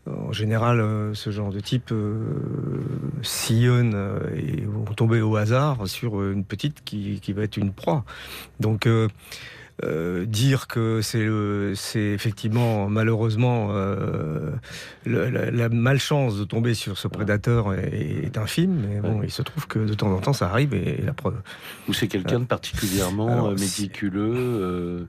[0.08, 2.16] En général, euh, ce genre de type euh,
[3.22, 7.72] sillonne euh, et vont tomber au hasard sur une petite qui, qui va être une
[7.72, 8.06] proie.
[8.60, 8.88] Donc,
[10.28, 11.28] dire que c'est
[11.76, 13.74] c'est effectivement malheureusement
[15.06, 19.80] la, malchance de tomber sur ce prédateur est, infime mais bon il se trouve que
[19.80, 21.42] de temps en temps ça arrive et, la preuve.
[21.90, 25.08] Ou c'est quelqu'un de particulièrement méticuleux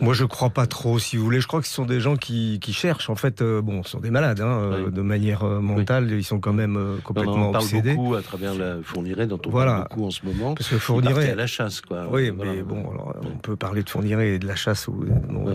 [0.00, 1.40] moi, je crois pas trop, si vous voulez.
[1.40, 3.10] Je crois que ce sont des gens qui, qui cherchent.
[3.10, 6.10] En fait, euh, bon, ce sont des malades, hein, euh, de manière euh, mentale.
[6.10, 7.94] Ils sont quand même complètement on en parle obsédés.
[7.94, 10.54] beaucoup à travers la Fourniret, dont on parle beaucoup en ce moment.
[10.54, 12.06] Parce que Fourniret à la chasse, quoi.
[12.10, 15.04] Oui, mais bon, alors, on peut parler de Fourniret et de la chasse ou,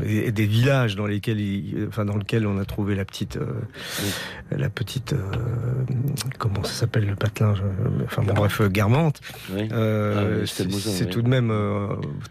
[0.06, 1.42] et, des villages dans lesquels,
[1.88, 3.40] enfin dans lequel on a trouvé la petite,
[4.52, 5.16] la petite,
[6.38, 7.54] comment ça s'appelle le patelin,
[8.06, 9.22] enfin bon, bref, Guermantes.
[9.72, 11.54] Ah c'est tout de même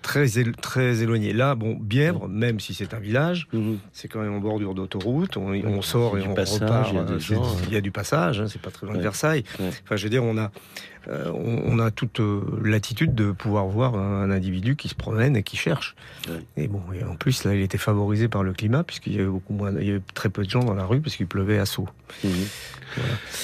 [0.03, 0.27] très
[0.61, 1.33] très éloigné.
[1.33, 3.79] Là, bon, Bièvre, même si c'est un village, mhm.
[3.93, 5.37] c'est quand même en bordure d'autoroute.
[5.37, 6.93] On, sort et on repart.
[7.69, 8.41] Il y a, du passage.
[8.41, 9.45] Hein, c'est pas très loin de Versailles.
[9.59, 10.49] Enfin, je veux dire, on a euh,
[11.09, 15.57] on, a toute euh, l'attitude de pouvoir voir un, individu qui se promène et qui
[15.57, 15.95] cherche.
[16.57, 19.53] Et bon, en plus, là, il était favorisé par le climat, puisqu'il y avait beaucoup
[19.53, 21.67] moins, il y avait très peu de gens dans la rue, parce qu'il pleuvait à
[21.67, 21.89] saut.
[22.25, 22.31] Mhm.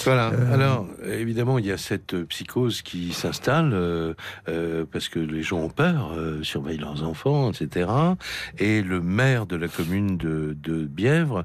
[0.04, 0.30] Voilà.
[0.32, 3.74] Euh, Alors, évidemment, il y a cette psychose qui s'installe,
[4.92, 7.90] parce que les gens ont peur, surveillent leurs enfants, etc.
[8.58, 11.44] Et le maire de la commune de, de Bièvre,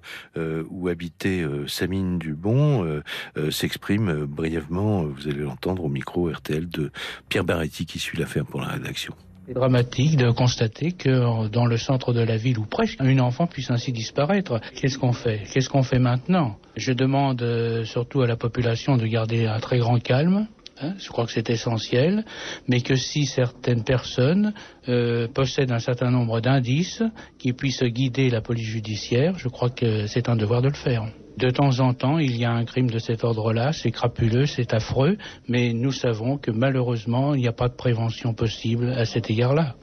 [0.69, 3.01] où habitait Samine Dubon,
[3.49, 6.02] s'exprime brièvement, vous allez l'entendre au micro
[6.49, 6.91] De
[7.29, 9.13] Pierre Barretti qui suit l'affaire pour la rédaction.
[9.45, 13.45] C'est dramatique de constater que dans le centre de la ville ou presque, une enfant
[13.45, 14.61] puisse ainsi disparaître.
[14.75, 15.41] Qu'est-ce qu'on fait?
[15.51, 16.55] Qu'est-ce qu'on fait maintenant?
[16.77, 20.47] Je demande euh, surtout à la population de garder un très grand calme.
[20.81, 22.23] Hein, je crois que c'est essentiel,
[22.67, 24.53] mais que si certaines personnes
[24.87, 27.03] euh, possèdent un certain nombre d'indices
[27.37, 31.05] qui puissent guider la police judiciaire, je crois que c'est un devoir de le faire.
[31.37, 34.73] De temps en temps, il y a un crime de cet ordre-là, c'est crapuleux, c'est
[34.73, 35.17] affreux,
[35.47, 39.75] mais nous savons que malheureusement, il n'y a pas de prévention possible à cet égard-là.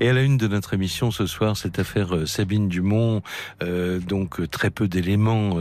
[0.00, 3.20] Et à la une de notre émission ce soir, cette affaire euh, Sabine Dumont,
[3.64, 5.58] euh, donc euh, très peu d'éléments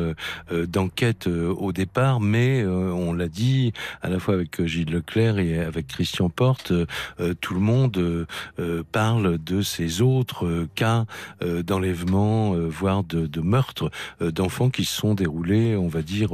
[0.51, 5.87] d'enquête au départ, mais on l'a dit à la fois avec Gilles Leclerc et avec
[5.87, 6.71] Christian Porte,
[7.41, 8.27] tout le monde
[8.91, 11.05] parle de ces autres cas
[11.41, 13.89] d'enlèvement, voire de, de meurtre
[14.21, 16.31] d'enfants qui se sont déroulés, on va dire,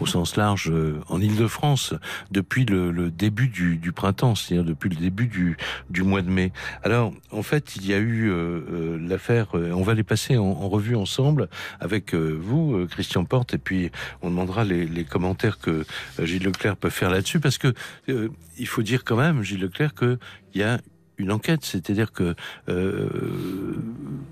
[0.00, 0.72] au sens large
[1.08, 1.94] en Ile-de-France
[2.30, 5.56] depuis le, le, début du, du printemps, c'est-à-dire depuis le début du,
[5.90, 6.52] du mois de mai.
[6.82, 9.56] Alors, en fait, il y a eu euh, euh, l'affaire.
[9.56, 11.48] Euh, on va les passer en, revue ensemble
[11.80, 15.86] avec vous, Christian Porte, et puis on demandera les, les commentaires que
[16.22, 17.74] Gilles Leclerc peut faire là-dessus, parce que
[18.06, 20.18] il faut dire quand même, Gilles Leclerc, qu'il
[20.54, 20.80] y a
[21.20, 22.34] une enquête, c'est-à-dire que
[22.68, 23.08] euh,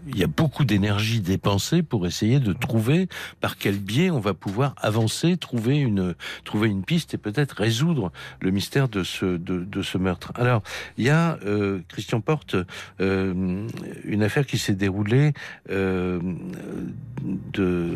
[0.08, 3.08] il y a beaucoup d'énergie dépensée pour essayer de trouver
[3.40, 8.10] par quel biais on va pouvoir avancer, trouver une trouver une piste et peut-être résoudre
[8.40, 10.32] le mystère de ce de, ce meurtre.
[10.34, 10.62] Alors
[10.96, 12.56] il y a euh, Christian Porte
[13.00, 13.66] euh,
[14.04, 15.32] une affaire qui s'est déroulée
[15.68, 16.20] de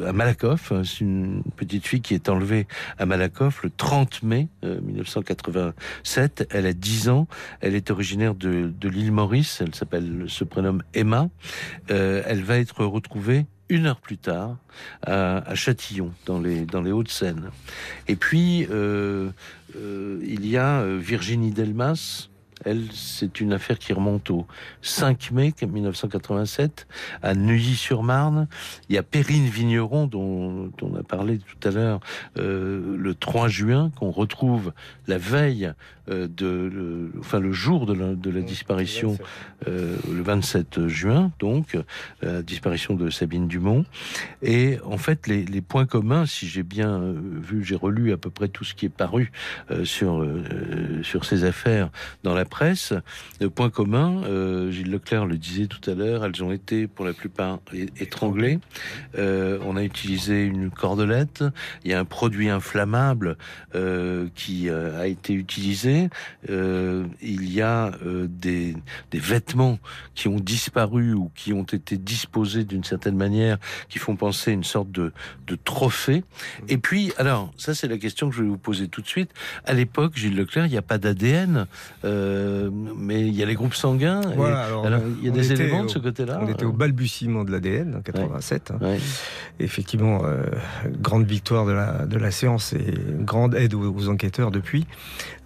[0.06, 0.72] à Malakoff.
[0.84, 2.66] C'est une petite fille qui est enlevée
[2.98, 6.48] à Malakoff le 30 mai 1987.
[6.50, 7.26] Elle a 10 ans.
[7.60, 9.60] Elle est originaire de de l'île Maurice.
[9.60, 11.28] Elle s'appelle, se prénomme Emma.
[11.90, 14.56] Euh, elle va être retrouvée une heure plus tard
[15.06, 17.50] à, Châtillon, dans les, dans les Hauts-de-Seine.
[18.08, 19.30] Et puis, euh,
[19.76, 22.28] euh, il y a Virginie Delmas,
[22.64, 24.46] elle, c'est une affaire qui remonte au
[24.82, 26.86] 5 mai 1987
[27.22, 28.46] à Neuilly-sur-Marne.
[28.88, 32.00] Il y a Perrine Vigneron, dont, on a parlé tout à l'heure,
[32.36, 34.72] le 3 juin, qu'on retrouve
[35.08, 35.72] la veille
[36.08, 39.18] de, le, enfin le jour de la, de la disparition,
[39.68, 41.76] euh, le 27 juin, donc
[42.22, 43.84] la disparition de Sabine Dumont.
[44.42, 47.00] Et en fait, les, les points communs, si j'ai bien
[47.42, 49.30] vu, j'ai relu à peu près tout ce qui est paru
[49.84, 50.26] sur
[51.02, 51.90] sur ces affaires
[52.22, 52.92] dans la presse.
[53.40, 57.04] Le point commun, euh, Gilles Leclerc le disait tout à l'heure, elles ont été pour
[57.04, 57.60] la plupart
[57.98, 58.58] étranglées.
[59.18, 61.44] Euh, on a utilisé une cordelette.
[61.84, 63.36] Il y a un produit inflammable
[63.74, 65.91] euh, qui a été utilisé.
[66.48, 68.76] Il y a des,
[69.10, 69.78] des vêtements
[70.14, 74.54] qui ont disparu ou qui ont été disposés d'une certaine manière, qui font penser à
[74.54, 75.12] une sorte de,
[75.46, 76.24] de trophée.
[76.68, 79.30] Et puis, alors, ça c'est la question que je vais vous poser tout de suite.
[79.64, 81.66] À l'époque, Gilles Leclerc, il n'y a pas d'ADN.
[82.04, 84.20] Euh, euh, mais il y a les groupes sanguins.
[84.22, 86.40] il y a des éléments de ce côté-là.
[86.42, 88.72] On était au balbutiement de l'ADN en 87.
[88.72, 88.96] Hein.
[89.58, 90.44] Effectivement, euh,
[91.00, 94.86] grande victoire de la, de la séance et grande aide aux, enquêteurs depuis.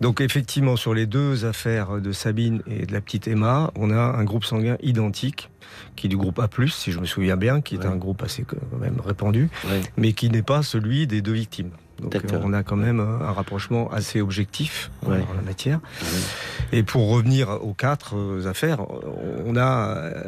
[0.01, 0.36] Donc effectivement,
[0.77, 4.45] sur les deux affaires de Sabine et de la petite Emma, on a un groupe
[4.45, 5.51] sanguin identique
[5.95, 8.43] qui est du groupe A+, si je me souviens bien, qui est un groupe assez
[8.43, 9.49] quand même répandu,
[9.97, 11.71] mais qui n'est pas celui des deux victimes.
[12.01, 15.81] Donc euh, on a quand même un rapprochement assez objectif en la matière.
[16.73, 18.85] Et pour revenir aux quatre euh, affaires,
[19.45, 20.25] on a, euh,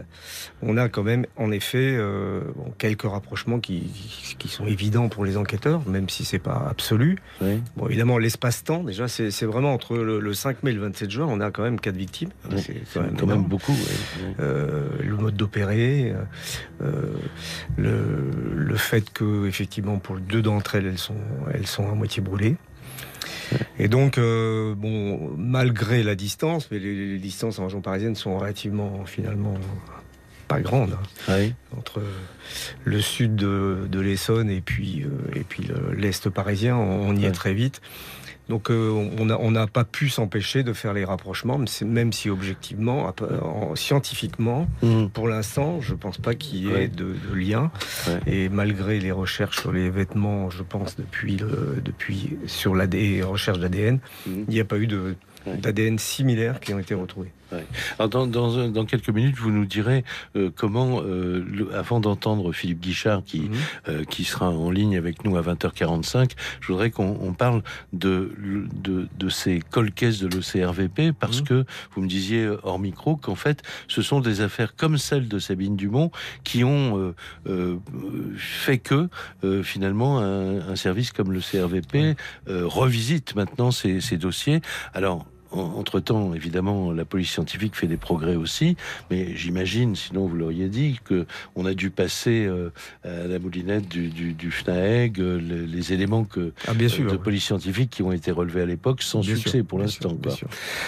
[0.63, 1.99] on a quand même en effet
[2.79, 3.83] quelques rapprochements qui,
[4.39, 7.19] qui, sont évidents pour les enquêteurs, même si c'est pas absolu.
[7.77, 11.41] Bon, évidemment, l'espace-temps, déjà, c'est vraiment entre le, 5 mai et le 27 juin, on
[11.41, 12.31] a quand même quatre victimes.
[12.57, 13.75] C'est quand, même, beaucoup.
[14.39, 16.15] le mode d'opérer,
[16.81, 21.15] le, le fait que, effectivement, pour deux d'entre elles, elles sont
[21.59, 22.57] elles sont à moitié brûlées.
[23.79, 29.05] Et donc, euh, bon, malgré la distance, mais les, distances en région parisienne sont relativement,
[29.07, 29.55] finalement,
[30.49, 30.97] pas grandes.
[31.29, 31.51] Hein.
[31.77, 32.03] Entre
[32.85, 37.81] le sud de, l'Essonne et puis, et puis l'est parisien, on, y est très vite.
[38.49, 43.15] Donc euh, on n'a pas pu s'empêcher de faire les rapprochements, même si objectivement,
[43.75, 45.07] scientifiquement, mmh.
[45.09, 47.71] pour l'instant, je ne pense pas qu'il y ait de, lien.
[48.27, 51.37] Et malgré les recherches sur les vêtements, je pense depuis,
[51.85, 54.31] depuis sur les recherches d'ADN, mmh.
[54.49, 54.89] il n'y a pas eu
[55.47, 57.33] d'ADN similaires qui ont été retrouvés.
[57.99, 60.05] Alors dans, dans, dans, quelques minutes, vous nous direz
[60.37, 63.57] euh, comment, euh, avant d'entendre Philippe Guichard, qui, mhm.
[63.89, 68.33] euh, qui sera en ligne avec nous à 20h45, je voudrais qu'on parle de,
[68.73, 71.47] de, de ces colcaisses de l'OCRVP, parce mhm.
[71.47, 75.39] que vous me disiez hors micro qu'en fait, ce sont des affaires comme celle de
[75.39, 76.11] Sabine Dumont
[76.45, 77.15] qui ont
[78.37, 79.09] fait que
[79.63, 84.61] finalement un, un, service comme le CRVP revisite maintenant ces, ces dossiers.
[84.95, 88.77] Alors, entre-temps, évidemment, la police scientifique fait des progrès aussi,
[89.11, 92.71] mais j'imagine, sinon vous l'auriez dit, que on a dû passer euh,
[93.05, 97.17] à la moulinette du, du, FNAEG euh, les, éléments que, ah, bien sûr, euh, de
[97.17, 100.17] police scientifique qui ont été relevés à l'époque sans succès pour l'instant.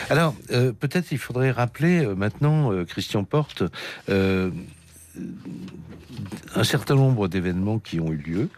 [0.09, 3.63] Alors, peut-être il faudrait rappeler maintenant, Christian Porte,
[6.55, 8.49] un certain nombre d'événements qui ont eu lieu,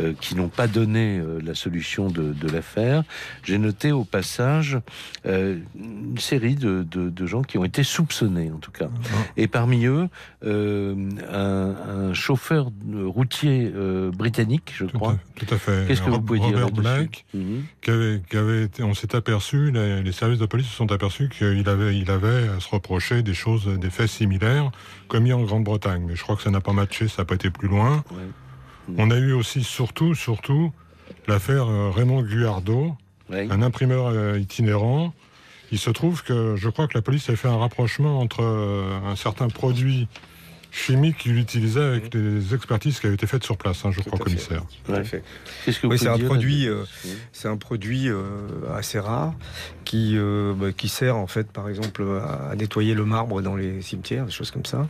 [0.00, 3.04] euh, qui n'ont pas donné euh, la solution de, l'affaire.
[3.44, 4.78] J'ai noté au passage
[5.26, 8.90] euh, une série de, gens qui ont été soupçonnés, en tout cas.
[8.92, 9.16] Ah.
[9.36, 10.08] Et parmi eux,
[10.42, 12.70] un, chauffeur
[13.04, 13.72] routier
[14.12, 15.18] britannique, je crois.
[15.36, 15.86] tout à fait.
[15.86, 17.64] Qu'est-ce que vous pouvez dire Black, mhm.
[17.80, 17.90] qui,
[18.36, 22.10] avait, été, on s'est aperçu, les, services de police se sont aperçus qu'il avait, il
[22.10, 24.70] avait à se reprocher des choses, des faits similaires
[25.08, 26.04] commis en Grande-Bretagne.
[26.06, 28.02] Mais je crois que ça n'a pas matché, ça n'a pas été plus loin.
[28.98, 30.72] On a eu aussi, surtout, surtout,
[31.28, 32.96] l'affaire euh, Raymond Guardo,
[33.30, 35.14] un imprimeur euh, itinérant.
[35.70, 38.98] Il se trouve que je crois que la police a fait un rapprochement entre euh,
[39.04, 40.08] un certain produit
[40.72, 44.18] chimique qu'il utilisait avec les expertises qui avaient été faites sur place, hein, je crois,
[44.18, 44.64] commissaire.
[44.88, 46.66] oui, c'est un, produit,
[47.32, 48.08] c'est un produit
[48.74, 49.34] assez rare
[49.84, 50.16] qui,
[50.56, 52.02] bah, qui sert en fait, par exemple,
[52.50, 54.88] à nettoyer le marbre dans les cimetières, des choses comme ça.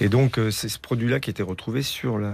[0.00, 2.32] Et donc, euh, c'est ce produit-là qui était retrouvé sur la,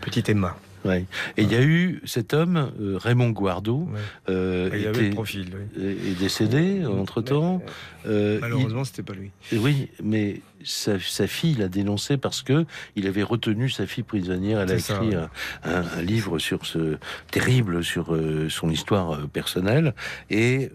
[0.00, 0.56] petite Emma.
[0.84, 1.04] Ouais.
[1.36, 3.88] Et il y a eu cet homme, euh, Raymond Guardo,
[4.28, 7.62] euh, il avait le profil, est décédé entre temps.
[8.04, 9.30] malheureusement, c'était pas lui.
[9.52, 12.66] Oui, mais sa, fille l'a dénoncé parce que
[12.96, 14.60] il avait retenu sa fille prisonnière.
[14.60, 15.14] Elle a écrit
[15.64, 16.96] un, livre sur ce
[17.30, 18.16] terrible, sur
[18.48, 19.94] son histoire personnelle.
[20.30, 20.70] Et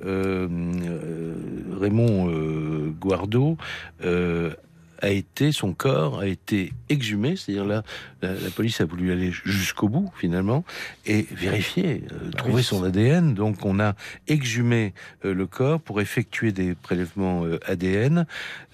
[1.80, 3.58] Raymond Guardo
[5.02, 7.84] a été, son corps a été exhumé, c'est-à-dire là,
[8.34, 10.64] la, police a voulu aller jusqu'au bout finalement
[11.06, 13.34] et vérifier, euh, bah trouver son ADN.
[13.34, 13.96] Donc on a
[14.28, 18.26] exhumé euh, le corps pour effectuer des prélèvements euh, ADN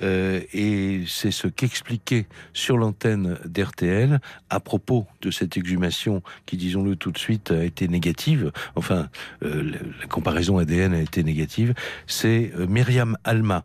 [0.02, 7.12] et c'est ce qu'expliquait sur l'antenne d'RTL à propos de cette exhumation qui, disons-le tout
[7.12, 8.52] de suite, a été négative.
[8.76, 9.10] Enfin,
[9.42, 11.74] la comparaison ADN a été négative.
[12.08, 13.64] C'est Myriam Alma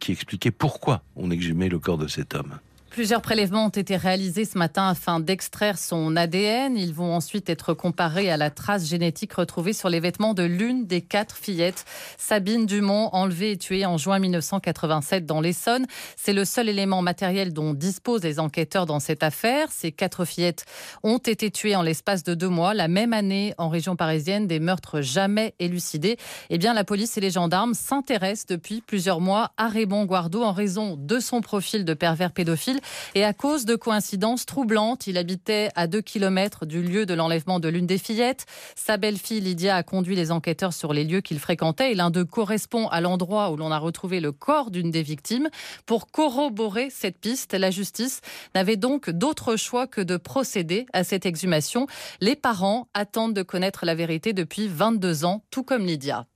[0.00, 2.58] qui expliquait pourquoi on exhumait le corps de cet homme.
[2.98, 6.76] Plusieurs prélèvements ont été réalisés ce matin afin d'extraire son ADN.
[6.76, 10.84] Ils vont ensuite être comparés à la trace génétique retrouvée sur les vêtements de l'une
[10.84, 11.84] des quatre fillettes,
[12.16, 15.86] Sabine Dumont, enlevée et tuée en juin 1987 dans l'Essonne.
[16.16, 19.70] C'est le seul élément matériel dont disposent les enquêteurs dans cette affaire.
[19.70, 20.64] Ces quatre fillettes
[21.04, 24.58] ont été tuées en l'espace de deux mois, la même année en région parisienne, des
[24.58, 26.16] meurtres jamais élucidés.
[26.50, 30.50] Eh bien, la police et les gendarmes s'intéressent depuis plusieurs mois à Raymond Guardo en
[30.50, 32.80] raison de son profil de pervers pédophile
[33.14, 37.60] et à cause de coïncidences troublantes, il habitait à 2 km du lieu de l'enlèvement
[37.60, 38.46] de l'une des fillettes.
[38.76, 42.24] Sa belle-fille Lydia a conduit les enquêteurs sur les lieux qu'il fréquentait et l'un d'eux
[42.24, 45.48] correspond à l'endroit où l'on a retrouvé le corps d'une des victimes.
[45.86, 48.20] Pour corroborer cette piste, la justice
[48.54, 51.86] n'avait donc d'autre choix que de procéder à cette exhumation.
[52.20, 56.26] Les parents attendent de connaître la vérité depuis 22 ans, tout comme Lydia.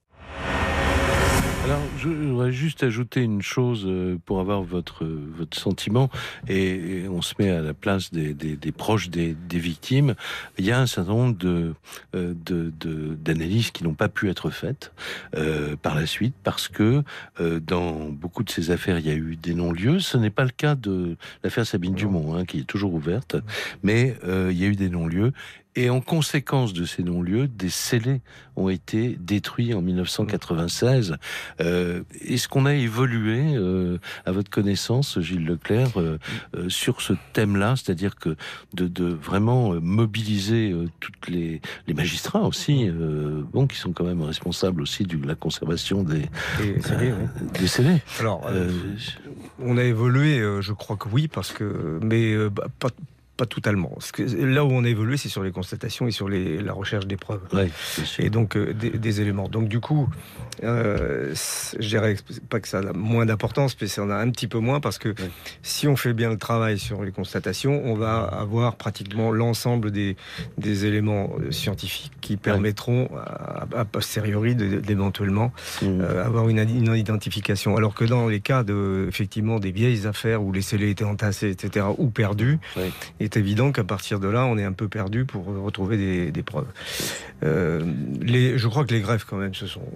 [1.64, 6.10] Alors, je voudrais juste ajouter une chose euh, pour avoir votre, votre sentiment,
[6.48, 10.16] et, on se met à la place des, des, des proches des, des, victimes.
[10.58, 11.74] Il y a un certain nombre de,
[12.16, 12.72] euh, de,
[13.14, 14.92] d'analyses qui n'ont pas pu être faites
[15.36, 17.04] euh, par la suite, parce que
[17.40, 20.00] euh, dans beaucoup de ces affaires, il y a eu des non-lieux.
[20.00, 23.36] Ce n'est pas le cas de l'affaire Sabine Dumont, hein, qui est toujours ouverte,
[23.84, 25.32] mais il y a eu des non-lieux,
[25.74, 28.20] Et en conséquence de ces non-lieux, des scellés
[28.56, 31.16] ont été détruits en 1996.
[31.60, 36.18] Euh, Est-ce qu'on a évolué, euh, à votre connaissance, Gilles Leclerc, euh,
[36.68, 38.36] sur ce thème-là, c'est-à-dire que
[38.74, 42.90] de, de, vraiment mobiliser toutes les, les magistrats aussi,
[43.52, 47.12] bon, qui sont quand même responsables aussi de la conservation des, des scellés.
[47.12, 47.48] Oui.
[47.58, 48.02] Des scellés.
[48.20, 48.46] Alors,
[49.58, 52.90] on a évolué, je crois que oui, parce que, mais bah, pas,
[53.42, 53.98] pas totalement.
[54.12, 57.06] Que là où on a évolué, c'est sur les constatations et sur les, la recherche
[57.06, 57.42] des preuves.
[57.52, 57.70] Ouais,
[58.20, 59.48] et donc euh, des, des, éléments.
[59.48, 60.08] Donc du coup,
[60.62, 61.34] euh,
[61.78, 62.16] je dirais
[62.48, 64.98] pas que ça a moins d'importance, mais ça en a un petit peu moins parce
[64.98, 65.30] que ouais.
[65.62, 70.16] si on fait bien le travail sur les constatations, on va avoir pratiquement l'ensemble des,
[70.58, 73.20] des, éléments euh, scientifiques qui permettront ouais.
[73.26, 75.52] à, à, posteriori d'éventuellement
[75.82, 75.86] mmh.
[75.86, 77.76] euh, avoir une, une, identification.
[77.76, 81.50] Alors que dans les cas de effectivement des vieilles affaires où les scellés étaient entassés,
[81.50, 82.92] etc., ou perdus, ouais
[83.36, 86.66] évident qu'à partir de là, on est un peu perdu pour retrouver des, preuves.
[87.44, 87.82] Euh,
[88.20, 89.86] les, je crois que les greffes, quand même, se sont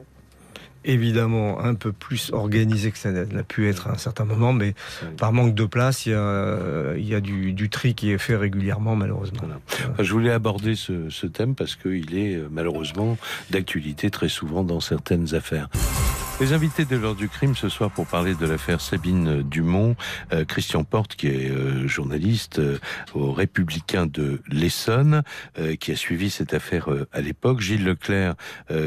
[0.85, 4.75] évidemment un peu plus organisé que ça n'a pu être à un certain moment, mais
[5.19, 6.15] par manque de place, il y
[7.15, 9.43] a, du, tri qui est fait régulièrement, malheureusement.
[9.99, 13.19] Je voulais aborder ce, ce thème parce qu'il est malheureusement
[13.51, 15.69] d'actualité très souvent dans certaines affaires.
[16.39, 19.97] Les invités de l'heure du crime ce soir pour parler de l'affaire Sabine Dumont,
[20.35, 22.79] euh, Christian Porte qui est euh, journaliste euh,
[23.15, 25.23] au Républicain de l'Essonne,
[25.81, 28.35] qui a suivi cette affaire à l'époque, Gilles Leclerc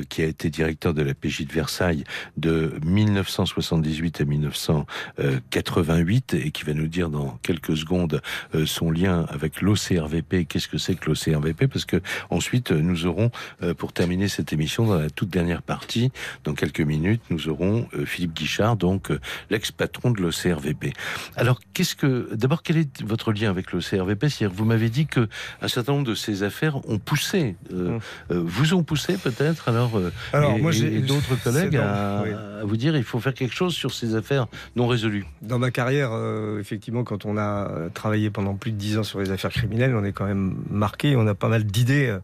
[0.09, 2.03] qui a été directeur de la PJ de Versailles
[2.37, 8.21] de 1978 à 1988 et qui va nous dire dans quelques secondes
[8.65, 10.45] son lien avec l'OCRVP.
[10.45, 13.31] Qu'est-ce que c'est que l'OCRVP Parce que ensuite nous aurons,
[13.77, 16.11] pour terminer cette émission dans la toute dernière partie,
[16.43, 20.93] dans quelques minutes, nous aurons euh, Philippe Guichard, donc euh, l'ex-patron de l'OCRVP.
[21.35, 25.27] Alors, qu'est-ce que, d'abord, quel est votre lien avec l'OCRVP C'est-à-dire, vous m'avez dit que
[25.61, 27.99] un certain nombre de ces affaires ont poussé, euh,
[28.29, 28.35] mmh.
[28.35, 29.99] vous ont poussé peut-être, alors,
[30.33, 32.31] alors et, moi, et d'autres collègues à, oui.
[32.31, 35.25] à, vous dire il faut faire quelque chose sur ces affaires non résolues.
[35.41, 36.11] Dans ma carrière,
[36.59, 40.03] effectivement, quand on a travaillé pendant plus de dix ans sur les affaires criminelles, on
[40.03, 42.17] est quand même marqué, on a pas mal d'idées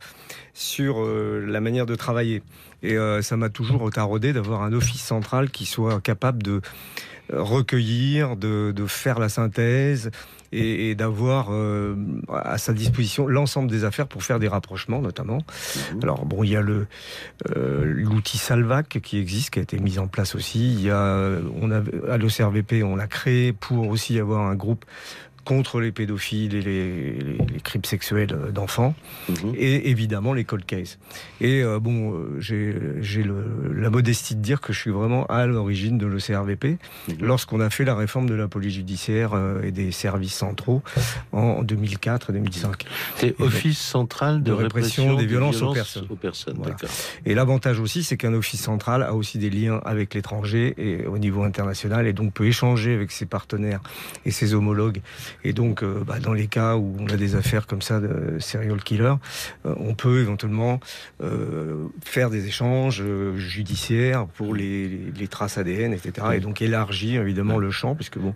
[0.53, 2.41] sur la manière de travailler.
[2.85, 6.61] Et euh, ça m'a toujours taraudé d'avoir un office central qui soit capable de
[7.33, 10.11] recueillir, de, de faire la synthèse
[10.51, 11.95] et, et d'avoir euh,
[12.31, 15.39] à sa disposition l'ensemble des affaires pour faire des rapprochements notamment.
[15.39, 15.99] Mmh.
[16.03, 16.85] Alors bon, il y a le
[17.55, 20.73] euh, l'outil Salvac qui existe, qui a été mis en place aussi.
[20.73, 24.85] Il y a, on a à l'OCRVP, on l'a créé pour aussi avoir un groupe
[25.45, 28.95] contre les pédophiles et les, les, les crimes sexuels d'enfants,
[29.29, 29.33] mmh.
[29.55, 30.97] et évidemment les cold cases.
[31.39, 32.75] Et euh, bon, j'ai
[33.73, 36.77] la modestie de dire que je suis vraiment à l'origine de l'OCRVP,
[37.07, 37.13] mmh.
[37.21, 40.81] lorsqu'on a fait la réforme de la police judiciaire euh, et des services centraux
[41.31, 42.85] en 2004 et 2005.
[43.15, 46.07] C'est Office central de, de répression, répression, des, violences, violences aux personnes.
[46.09, 46.75] Aux personnes voilà.
[47.25, 51.17] Et l'avantage aussi, c'est qu'un office central a aussi des liens avec l'étranger et au
[51.17, 53.81] niveau international, et donc peut échanger avec ses partenaires
[54.25, 55.01] et ses homologues
[55.43, 58.37] et donc, euh, bah, dans les cas où on a des affaires comme ça de
[58.39, 59.13] serial killer,
[59.65, 60.79] euh, on peut éventuellement
[61.21, 63.03] euh, faire des échanges
[63.35, 66.27] judiciaires pour les, les, les, traces ADN, etc.
[66.33, 68.33] Et donc élargir évidemment le champ, puisque bon,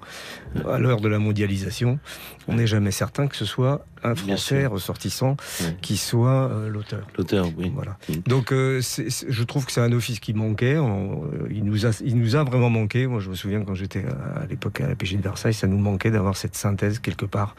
[0.69, 1.99] à l'heure de la mondialisation,
[2.47, 5.67] on n'est jamais certain que ce soit un Français ressortissant oui.
[5.81, 7.05] qui soit l'auteur.
[7.17, 7.71] L'auteur, oui.
[7.75, 7.97] Voilà.
[8.07, 8.21] Oui.
[8.25, 10.77] Donc, c est, c est, je trouve que c'est un office qui manquait.
[10.77, 13.07] On, il, nous a, il nous a vraiment manqué.
[13.07, 15.67] Moi, je me souviens quand j'étais à, à l'époque à la PG de Versailles, ça
[15.67, 17.55] nous manquait d'avoir cette synthèse quelque part.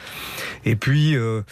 [0.64, 1.42] Et puis, euh,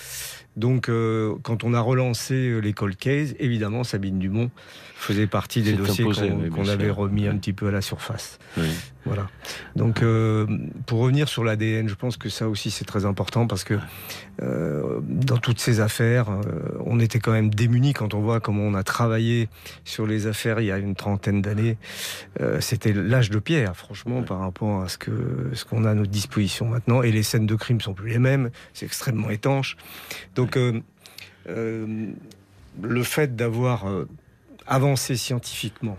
[0.58, 4.50] donc, euh, quand on a relancé les cold cases, évidemment, Sabine Dumont
[4.96, 8.40] faisait partie des dossiers qu'on qu avait remis un petit peu à la surface.
[8.56, 8.66] Oui.
[9.04, 9.28] Voilà.
[9.76, 10.46] Donc, euh,
[10.86, 13.74] pour revenir sur l'ADN, je pense que ça aussi c'est très important parce que
[14.42, 18.64] euh, dans toutes ces affaires, euh, on était quand même démunis quand on voit comment
[18.64, 19.48] on a travaillé
[19.84, 21.78] sur les affaires il y a une trentaine d'années.
[22.40, 25.94] Euh, C'était l'âge de pierre, franchement, par rapport à ce que ce qu'on a à
[25.94, 27.02] notre disposition maintenant.
[27.02, 28.50] Et les scènes de crime sont plus les mêmes.
[28.74, 29.76] C'est extrêmement étanche.
[30.34, 30.80] Donc, euh,
[31.48, 32.06] euh,
[32.80, 33.86] le fait d'avoir
[34.66, 35.96] avancé scientifiquement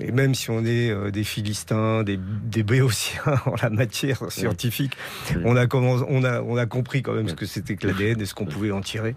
[0.00, 4.92] et même si on est euh, des Philistins, des, des Béotiens en la matière scientifique,
[5.30, 5.42] oui.
[5.44, 8.26] on, a on, a, on a compris quand même ce que c'était que l'ADN et
[8.26, 9.14] ce qu'on pouvait en tirer.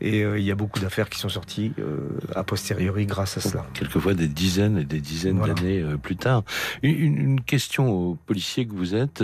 [0.00, 3.40] Et euh, il y a beaucoup d'affaires qui sont sorties euh, a posteriori grâce à
[3.40, 3.66] cela.
[3.74, 5.54] Quelquefois des dizaines et des dizaines voilà.
[5.54, 6.44] d'années plus tard.
[6.82, 9.22] Une, une, question aux policiers que vous êtes.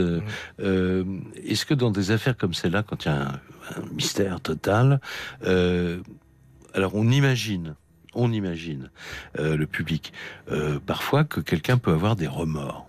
[0.58, 3.40] Est-ce que dans des affaires comme celle-là, quand il y a un,
[3.76, 5.00] un mystère total,
[5.42, 7.74] alors on imagine
[8.18, 8.90] on imagine,
[9.38, 10.12] euh, le public,
[10.50, 12.87] euh, parfois que quelqu'un peut avoir des remords.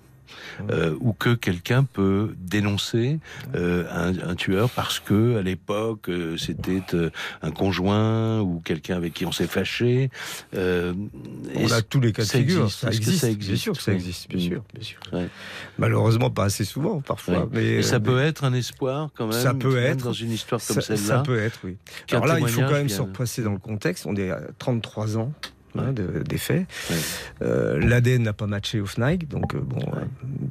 [0.70, 3.20] Euh, ou que quelqu'un peut dénoncer
[3.56, 7.10] euh, un, un, tueur parce que à l'époque euh, c'était euh,
[7.42, 10.10] un conjoint ou quelqu'un avec qui on s'est fâché.
[10.54, 12.72] On a tous les cas de figure.
[12.72, 13.50] ça, existe, ça existe.
[13.50, 14.30] Bien sûr que ça existe.
[14.30, 14.64] Bien sûr.
[14.74, 15.00] Bien sûr.
[15.14, 15.30] Ouais.
[15.78, 17.40] Malheureusement, pas assez souvent parfois.
[17.40, 17.50] Ouais.
[17.52, 18.06] Mais, Et ça mais...
[18.06, 19.40] peut être un espoir quand même.
[19.40, 21.02] Ça peut être dans une histoire comme celle-là.
[21.02, 21.78] Ça peut être, oui.
[22.12, 24.06] Alors là, il faut quand même se repasser dans le contexte.
[24.06, 25.32] On est à 33 ans
[25.80, 26.66] Hein, de, des faits.
[26.90, 26.96] Ouais.
[27.42, 30.08] Euh, L'ADN n'a pas matché au FNAIC, donc euh, bon, ouais.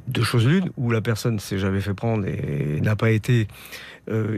[0.07, 3.47] deux choses l'une, où la personne s'est jamais fait prendre et n'a pas été euh,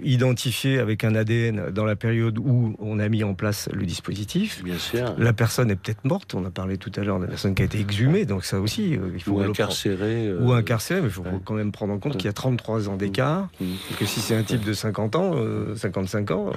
[0.04, 4.64] identifié avec un ADN dans la période où on a mis en place le dispositif.
[4.64, 5.16] Bien sûr.
[5.18, 6.36] La personne est peut-être morte.
[6.36, 8.60] On a parlé tout à l'heure de la personne qui a été exhumée, donc ça
[8.60, 10.28] aussi, euh, il faut ou incarcérée.
[10.28, 10.42] Euh...
[10.42, 11.40] Ou incarcérée, mais il faut ouais.
[11.44, 13.66] quand même prendre en compte qu'il y a 33 ans d'écart, mmh.
[13.66, 15.36] et que si c'est un type de 50 ans,
[15.76, 16.52] 55 ans,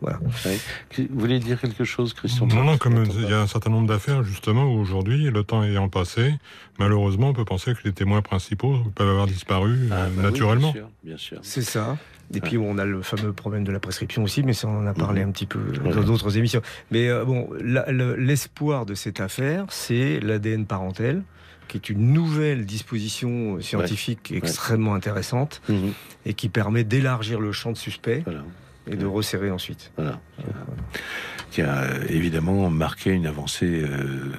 [0.00, 0.18] voilà.
[0.98, 3.88] Vous voulez dire quelque chose, Christian Non, non, comme il y a un certain nombre
[3.88, 6.34] d'affaires, justement, où aujourd'hui, le temps ayant passé,
[6.78, 10.72] malheureusement, on peut penser que les témoins principaux peuvent avoir disparu ah, bah naturellement.
[10.74, 11.38] Oui, bien sûr.
[11.38, 11.40] sûr.
[11.42, 11.96] C'est ça.
[12.34, 14.86] Et puis on a le fameux problème de la prescription aussi, mais ça on en
[14.86, 15.28] a parlé mmh.
[15.28, 16.62] un petit peu dans d'autres émissions.
[16.90, 21.22] Mais euh, bon, l'espoir le, de cette affaire, c'est l'ADN parentel,
[21.68, 24.38] qui est une nouvelle disposition scientifique ouais.
[24.38, 24.96] extrêmement ouais.
[24.96, 25.88] intéressante mmh.
[26.26, 28.22] et qui permet d'élargir le champ de suspect.
[28.24, 28.42] Voilà
[28.90, 29.92] et de resserrer ensuite.
[29.96, 30.20] Voilà.
[31.50, 34.32] Qui a évidemment marqué une avancée euh,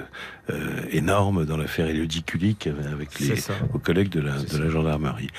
[0.50, 1.88] euh, énorme dans l'affaire
[2.26, 3.36] Kulik avec les
[3.72, 5.30] vos collègues de la, de la gendarmerie.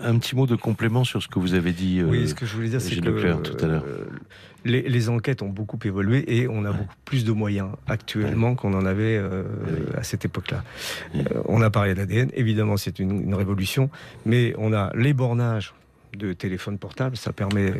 [0.00, 2.00] Un petit mot de complément sur ce que vous avez dit.
[2.00, 3.84] Euh, oui, ce que je voulais dire, c'est que Leclerc, tout à l'heure.
[4.64, 6.76] Les, les, enquêtes ont beaucoup évolué et on a ouais.
[6.76, 8.56] beaucoup plus de moyens actuellement ouais.
[8.56, 9.44] qu'on en avait euh,
[9.96, 10.64] à cette époque-là.
[11.14, 13.90] Euh, on a parlé d'ADN, évidemment c'est une, une, révolution,
[14.24, 15.72] mais on a les bornages
[16.16, 17.70] de téléphone portable, ça permet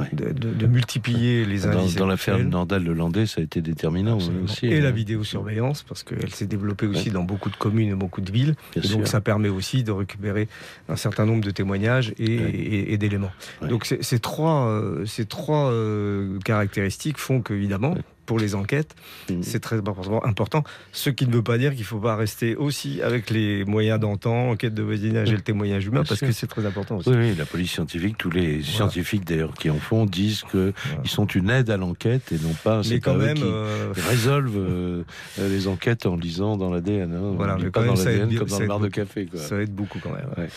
[0.00, 0.08] ouais.
[0.12, 1.94] de, de, de, multiplier les indices.
[1.94, 4.44] Dans, dans l'affaire Nordal-Lelandais, ça a été déterminant Absolument.
[4.44, 4.66] aussi.
[4.66, 7.14] Et la vidéosurveillance, parce qu'elle s'est développée aussi ouais.
[7.14, 8.54] dans beaucoup de communes et beaucoup de villes.
[8.76, 10.48] Et donc ça permet aussi de récupérer
[10.88, 12.50] un certain nombre de témoignages et, ouais.
[12.50, 13.32] et, et d'éléments.
[13.62, 17.94] Donc ces trois, euh, ces trois euh, caractéristiques font qu'évidemment,
[18.24, 18.94] pour les enquêtes.
[19.30, 19.42] Mmh.
[19.42, 20.64] C'est très important.
[20.92, 24.00] Ce qui ne veut pas dire qu'il ne faut pas rester aussi avec les moyens
[24.00, 25.32] d'antan, enquête de voisinage mmh.
[25.32, 26.28] et le témoignage humain, Bien parce sûr.
[26.28, 27.10] que c'est très important aussi.
[27.10, 28.64] Oui, oui, la police scientifique, tous les voilà.
[28.64, 31.02] scientifiques d'ailleurs qui en font disent qu'ils voilà.
[31.04, 33.92] sont une aide à l'enquête et non pas mais quand même, qui euh...
[34.08, 35.04] résolvent euh,
[35.38, 37.12] les enquêtes en lisant dans l'ADN.
[37.14, 37.32] Hein.
[37.36, 39.26] Voilà, mais pas dans l'ADN comme dans le bar de café.
[39.26, 39.40] Quoi.
[39.40, 40.28] Ça aide beaucoup quand même.
[40.36, 40.48] Ouais.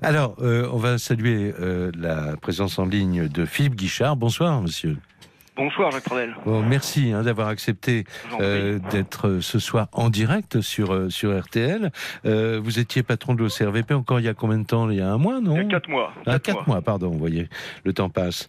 [0.00, 4.16] Alors, euh, on va saluer euh, la présence en ligne de Philippe Guichard.
[4.16, 4.96] Bonsoir, monsieur.
[5.54, 6.34] Bonsoir Jacques Pradel.
[6.46, 8.04] Bon, merci hein, d'avoir accepté
[8.40, 11.92] euh, d'être euh, ce soir en direct sur euh, sur RTL.
[12.24, 14.88] Euh, vous étiez patron de l'OCRVP encore il y a combien de temps?
[14.88, 15.56] Il y a un mois, non?
[15.56, 16.14] Il y a quatre mois.
[16.24, 16.76] Ah, quatre, mois.
[16.76, 16.80] mois.
[16.80, 17.10] pardon.
[17.10, 17.50] Vous voyez,
[17.84, 18.46] le temps passe.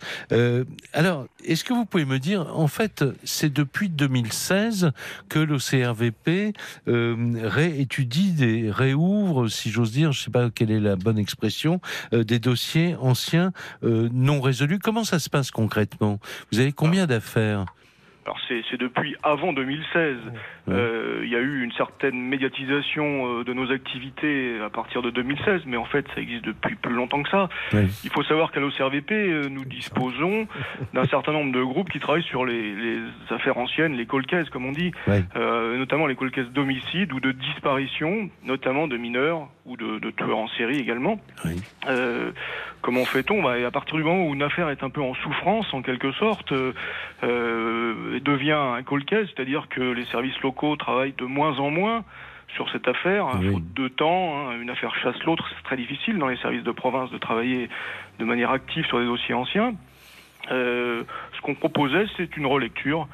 [0.93, 4.91] Alors, est-ce que vous pouvez me dire, en fait, c'est depuis 2016
[5.28, 6.54] que l'OCRVP
[6.88, 11.82] réétudie, des, réouvre, si j'ose dire, je ne sais pas quelle est la bonne expression,
[12.12, 13.51] des dossiers anciens
[13.82, 14.80] non résolus.
[14.80, 16.20] Comment ça se passe concrètement?
[16.51, 17.66] Vous avez combien combien d'affaires?
[18.26, 20.18] Alors c'est depuis avant 2016.
[20.68, 25.10] Il euh, y a eu une certaine médiatisation euh, de nos activités à partir de
[25.10, 27.50] 2016, mais en fait ça existe depuis plus longtemps que ça.
[27.74, 27.82] Oui.
[28.04, 30.48] Il faut savoir qu'à l'OCRVP, euh, nous disposons
[30.94, 33.00] d'un certain nombre de groupes qui travaillent sur les, les
[33.30, 35.24] affaires anciennes, les colcaises comme on dit, oui.
[35.36, 40.38] Euh, notamment les colcaises d'homicide ou de disparition, notamment de mineurs ou de, de tueurs
[40.38, 41.20] en série également.
[41.44, 41.62] Oui.
[41.88, 42.32] Euh,
[42.82, 43.42] comment fait-on?
[43.42, 46.12] Bah, À partir du moment où une affaire est un peu en souffrance, en quelque
[46.14, 46.54] sorte,
[48.20, 52.03] devient un colcaise, c'est-à-dire que les services locaux travaillent de moins en moins
[52.55, 53.51] sur cette affaire, oui.
[53.51, 54.49] faute de temps.
[54.49, 57.70] Hein, une affaire chasse l'autre, c'est très difficile dans les services de province de travailler
[58.20, 59.74] de manière active sur des dossiers anciens.
[60.51, 61.03] Euh,
[61.36, 63.07] ce qu'on proposait, c'est une relecture.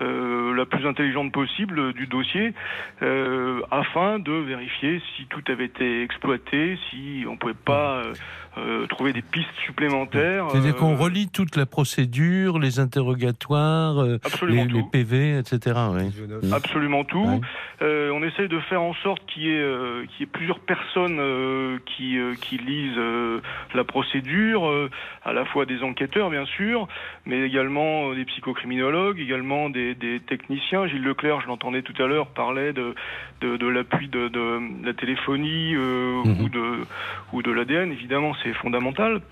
[0.00, 2.54] Euh, la plus intelligente possible du dossier
[3.02, 8.02] euh, afin de vérifier si tout avait été exploité, si on pouvait pas
[8.58, 10.46] euh, euh, trouver des pistes supplémentaires.
[10.50, 15.78] C'est-à-dire qu'on relit toute la procédure, les interrogatoires, euh, les, les, PV, etc.
[15.92, 16.52] Oui.
[16.52, 17.24] Absolument tout.
[17.24, 17.40] Oui.
[17.82, 21.20] Euh, on essaye de faire en sorte qu'il y, qu y, ait plusieurs personnes
[21.86, 23.00] qui, qui lisent
[23.74, 24.70] la procédure,
[25.24, 26.86] à la fois des enquêteurs bien sûr,
[27.26, 30.86] mais également des psychocriminologues, également des, des techniciens.
[30.86, 32.94] Gilles Leclerc, je l'entendais tout à l'heure, parlait de,
[33.40, 36.42] de, de l'appui de, de, la téléphonie mmh.
[36.42, 36.86] ou de,
[37.32, 37.92] ou de l'ADN.
[37.92, 39.22] Évidemment, c'est fondamental.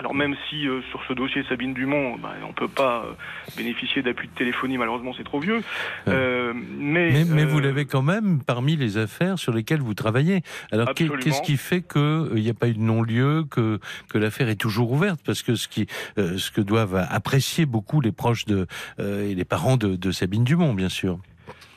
[0.00, 3.12] Alors même si euh, sur ce dossier Sabine Dumont, bah, on peut pas euh,
[3.56, 5.60] bénéficier d'appui de téléphonie, malheureusement c'est trop vieux.
[6.06, 10.42] Euh, mais, mais, mais vous l'avez quand même parmi les affaires sur lesquelles vous travaillez.
[10.70, 14.60] Alors qu'est-ce qui fait qu'il n'y a pas eu de non-lieu, que, que l'affaire est
[14.60, 15.20] toujours ouverte?
[15.26, 18.68] Parce que ce, qui, ce que doivent apprécier beaucoup les proches de,
[19.00, 21.18] et les parents de, de Sabine Dumont, bien sûr.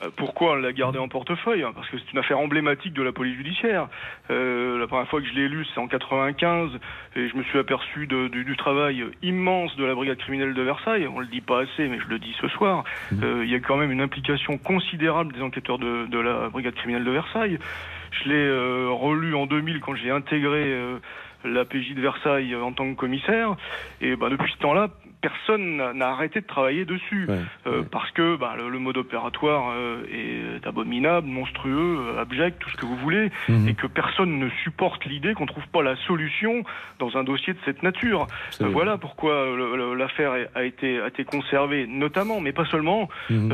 [0.01, 3.11] Euh, pourquoi on l'a gardé en portefeuille Parce que c'est une affaire emblématique de la
[3.11, 3.87] police judiciaire.
[4.29, 6.71] Euh, la première fois que je l'ai lu, c'est en 95,
[7.15, 10.61] et je me suis aperçu de, du, du, travail immense de la brigade criminelle de
[10.61, 11.07] Versailles.
[11.07, 12.83] On le dit pas assez, mais je le dis ce soir.
[13.11, 13.23] Mmh.
[13.23, 16.75] Euh, il y a quand même une implication considérable des enquêteurs de, de la brigade
[16.75, 17.57] criminelle de Versailles.
[18.11, 20.99] Je l'ai euh, relu en 2000 quand j'ai intégré euh,
[21.45, 23.55] la PJ de Versailles en tant que commissaire.
[24.01, 24.89] Et bah, depuis ce temps-là,
[25.21, 27.85] personne n'a arrêté de travailler dessus ouais, euh, ouais.
[27.89, 32.77] parce que bah, le, le, mode opératoire euh, est abominable, monstrueux, euh, abject, tout ce
[32.77, 33.67] que vous voulez, mmh.
[33.67, 36.63] et que personne ne supporte l'idée qu'on trouve pas la solution
[36.99, 38.27] dans un dossier de cette nature.
[38.61, 39.45] Euh, voilà pourquoi
[39.95, 43.07] l'affaire a été, a été conservée, notamment, mais pas seulement.
[43.29, 43.53] Mmh.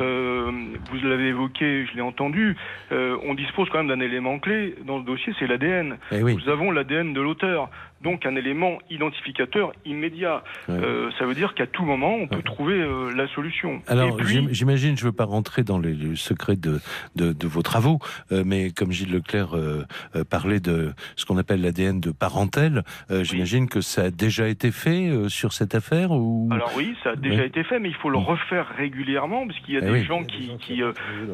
[0.92, 2.56] vous l'avez évoqué, je l'ai entendu.
[2.92, 5.98] on dispose quand même d'un élément clé dans ce dossier, c'est l'ADN.
[6.12, 6.36] Eh oui.
[6.36, 7.70] Nous avons l'ADN de l'auteur
[8.02, 10.44] donc un élément identificateur immédiat.
[10.68, 10.76] Ouais.
[10.76, 12.42] Euh, ça veut dire qu'à tout moment, on peut ouais.
[12.42, 13.82] trouver euh, la solution.
[13.88, 14.48] Alors, puis...
[14.52, 16.80] j'imagine, je ne veux pas rentrer dans les, les secrets de,
[17.16, 18.00] de, de, vos travaux,
[18.32, 19.86] euh, mais comme Gilles Leclerc euh,
[20.16, 23.24] euh, parlait de ce qu'on appelle l'ADN de parentèle, oui.
[23.26, 26.50] j'imagine que ça a déjà été fait sur cette affaire ou...
[26.52, 29.74] Alors oui, ça a déjà été fait, mais il faut le refaire régulièrement, parce qu'il
[29.74, 30.04] y a eh des oui.
[30.04, 30.82] gens qui, qui,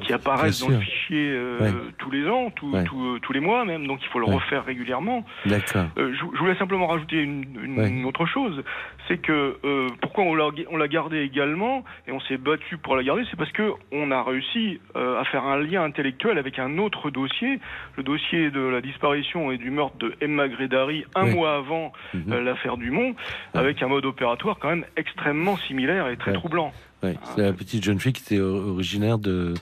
[0.01, 1.37] qui apparaissent dans le fichier
[1.97, 5.25] tous les ans, tout, tout, tous les mois même, donc il faut le refaire régulièrement.
[5.45, 5.85] D'accord.
[5.97, 7.89] je, je voulais simplement rajouter une, une, ouais.
[7.89, 8.63] une autre chose,
[9.07, 10.35] c'est que euh, pourquoi on
[10.77, 14.23] l'a gardé également et on s'est battu pour la garder, c'est parce que on a
[14.23, 17.59] réussi euh, à faire un lien intellectuel avec un autre dossier,
[17.97, 21.35] le dossier de la disparition et du meurtre de Emma Grédari un oui.
[21.35, 22.31] mois avant -hmm.
[22.31, 23.15] euh, l'affaire Dumont,
[23.53, 26.71] avec un mode opératoire quand même extrêmement similaire et très troublant.
[27.03, 29.53] Ouais, c'est la petite jeune fille qui était originaire de,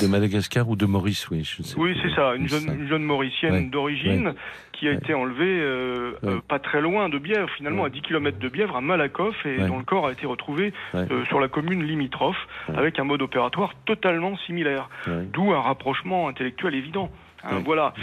[0.00, 1.42] de Madagascar ou de Maurice, oui.
[1.44, 3.62] Je sais oui, c'est ça, une jeune, une jeune mauricienne ouais.
[3.62, 4.34] d'origine ouais.
[4.72, 8.38] qui a été enlevée euh, euh, pas très loin de Bièvre, finalement à 10 km
[8.38, 11.82] de Bièvre, à Malakoff, et dont le corps a été retrouvé euh, sur la commune
[11.82, 14.88] limitrophe, avec un mode opératoire totalement similaire.
[15.32, 17.10] D'où un rapprochement intellectuel évident.
[17.44, 17.94] Hein, voilà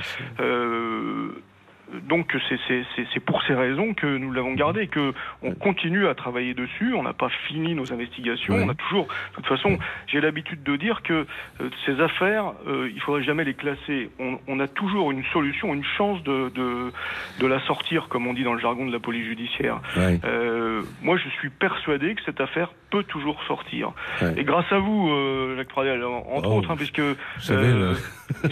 [2.08, 2.36] donc
[2.68, 6.94] c'est pour ces raisons que nous l'avons gardé que on continue à travailler dessus.
[6.94, 8.56] On n'a pas fini nos investigations.
[8.56, 9.78] On a toujours, de toute façon,
[10.08, 11.26] j'ai l'habitude de dire que
[11.62, 14.10] euh, ces affaires, euh, il faudrait jamais les classer.
[14.20, 16.92] On, on, a toujours une solution, une chance de, de,
[17.40, 19.82] de la sortir, comme on dit dans le jargon de la police judiciaire.
[19.96, 20.20] Ouais.
[20.26, 23.92] Euh, moi, je suis persuadé que cette affaire peut toujours sortir.
[24.22, 24.34] Ouais.
[24.38, 27.94] Et grâce à vous, euh, Jacques Pradel, entre oh, autres, hein, puisque vous savez, euh,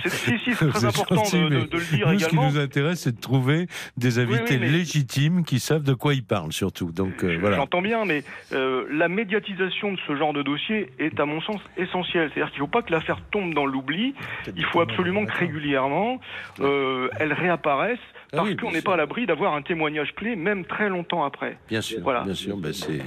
[0.06, 2.20] si, si, c'est très important gentil, de, de, de, le dire nous, également.
[2.20, 4.68] Ce qui nous intéresse, c'est de trouver des invités oui, oui, mais...
[4.68, 6.92] légitimes qui savent de quoi ils parlent, surtout.
[6.92, 7.56] Donc euh, voilà.
[7.56, 11.62] J'entends bien, mais euh, la médiatisation de ce genre de dossier est, à mon sens,
[11.78, 12.30] essentielle.
[12.34, 14.14] C'est-à-dire qu'il ne faut pas que l'affaire tombe dans l'oubli.
[14.58, 16.20] Il faut absolument que régulièrement,
[16.60, 18.00] elle réapparaisse
[18.34, 21.24] parce ah oui, qu'on n'est pas à l'abri d'avoir un témoignage clé, même très longtemps
[21.24, 21.60] après.
[21.70, 22.24] Bien sûr, voilà.
[22.24, 23.00] bien sûr, ben c'est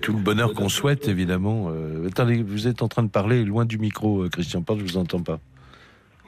[0.00, 1.68] tout le bonheur qu'on souhaite, évidemment.
[1.70, 4.84] Euh, attendez, vous êtes en train de parler loin du micro, euh, Christian Porte, je
[4.84, 5.40] vous entends pas.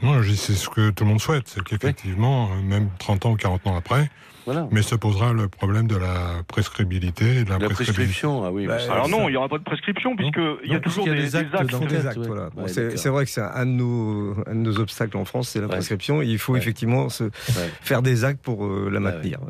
[0.01, 2.65] Moi, c'est ce que tout le monde souhaite, c'est qu'effectivement, oui.
[2.65, 4.11] même 30 ans ou 40 ans après,
[4.47, 4.69] voilà.
[4.71, 7.45] Mais se posera le problème de la prescriptibilité.
[7.45, 8.67] De la, la prescription, ah oui.
[8.67, 11.37] Bah, alors non, il n'y aura pas de prescription puisqu'il y a toujours des, des,
[11.37, 11.55] actes.
[11.55, 12.27] Actes, des actes ouais.
[12.27, 12.51] voilà.
[12.51, 15.51] bon, ouais, c'est vrai que c'est un, de nos, un de nos obstacles en France,
[15.51, 16.23] c'est la prescription.
[16.23, 17.31] il faut effectivement se
[17.81, 19.41] faire des actes pour euh, la maintenir.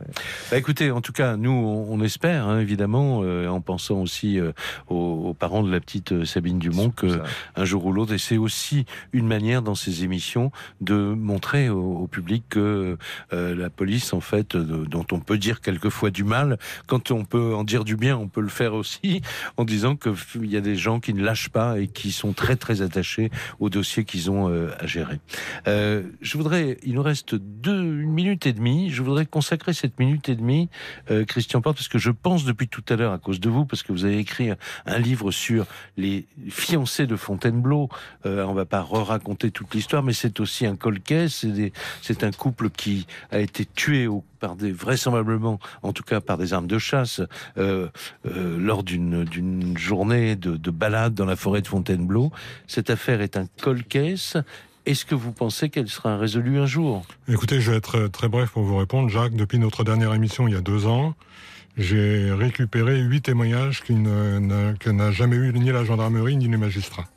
[0.50, 4.40] Bah, écoutez, en tout cas, nous, on, on espère, hein, évidemment, euh, en pensant aussi
[4.40, 4.52] euh,
[4.88, 7.20] aux, aux, parents de la petite euh, Sabine Dumont, que
[7.54, 11.98] un jour ou l'autre, et c'est aussi une manière dans ces émissions de montrer au,
[11.98, 12.96] au public que
[13.32, 16.58] euh, la police, en fait, de, dont on peut dire quelquefois du mal.
[16.86, 19.22] Quand on peut en dire du bien, on peut le faire aussi
[19.56, 22.56] en disant qu'il y a des gens qui ne lâchent pas et qui sont très
[22.56, 23.30] très attachés
[23.60, 25.18] au dossier qu'ils ont euh, à gérer.
[25.66, 28.90] Euh, je voudrais, il nous reste deux une minute et demie.
[28.90, 30.68] Je voudrais consacrer cette minute et demie,
[31.10, 33.64] euh, Christian Porte, parce que je pense depuis tout à l'heure à cause de vous,
[33.64, 35.66] parce que vous avez écrit un, livre sur
[35.96, 37.88] les fiancés de Fontainebleau.
[38.24, 41.26] Euh, on va pas re-raconter toute l'histoire, mais c'est aussi un colquet.
[41.28, 46.38] C'est un couple qui a été tué au par des vraisemblablement, en tout cas par
[46.38, 47.20] des armes de chasse,
[47.58, 47.88] euh,
[48.26, 52.30] euh, lors d'une journée de, de, balade dans la forêt de Fontainebleau.
[52.66, 54.36] Cette affaire est un colcaisse.
[54.84, 57.04] Est-ce que vous pensez qu'elle sera résolue un jour?
[57.28, 59.08] Écoutez, je vais être très bref pour vous répondre.
[59.08, 61.14] Jacques, depuis notre dernière émission il y a deux ans,
[61.76, 67.08] j'ai récupéré huit témoignages que n'a jamais eu ni la gendarmerie ni les magistrats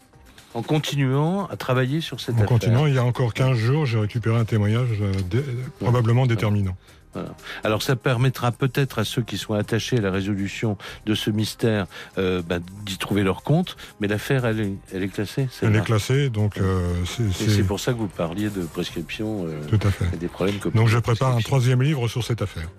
[0.53, 2.51] en continuant à travailler sur cette en affaire.
[2.51, 5.41] En continuant, il y a encore 15 jours, j'ai récupéré un témoignage euh,
[5.80, 6.76] probablement déterminant.
[7.14, 7.30] Voilà.
[7.64, 11.88] Alors ça permettra peut-être à ceux qui sont attachés à la résolution de ce mystère
[12.18, 15.43] euh, bah, d'y trouver leur compte, mais l'affaire elle est, elle est classée.
[15.43, 19.60] Est elle est classée, donc euh, c'est pour ça que vous parliez de prescription euh,
[19.70, 20.05] Tout à fait.
[20.14, 20.70] et des problèmes que.
[20.70, 22.70] Donc je prépare un troisième livre sur cette affaire.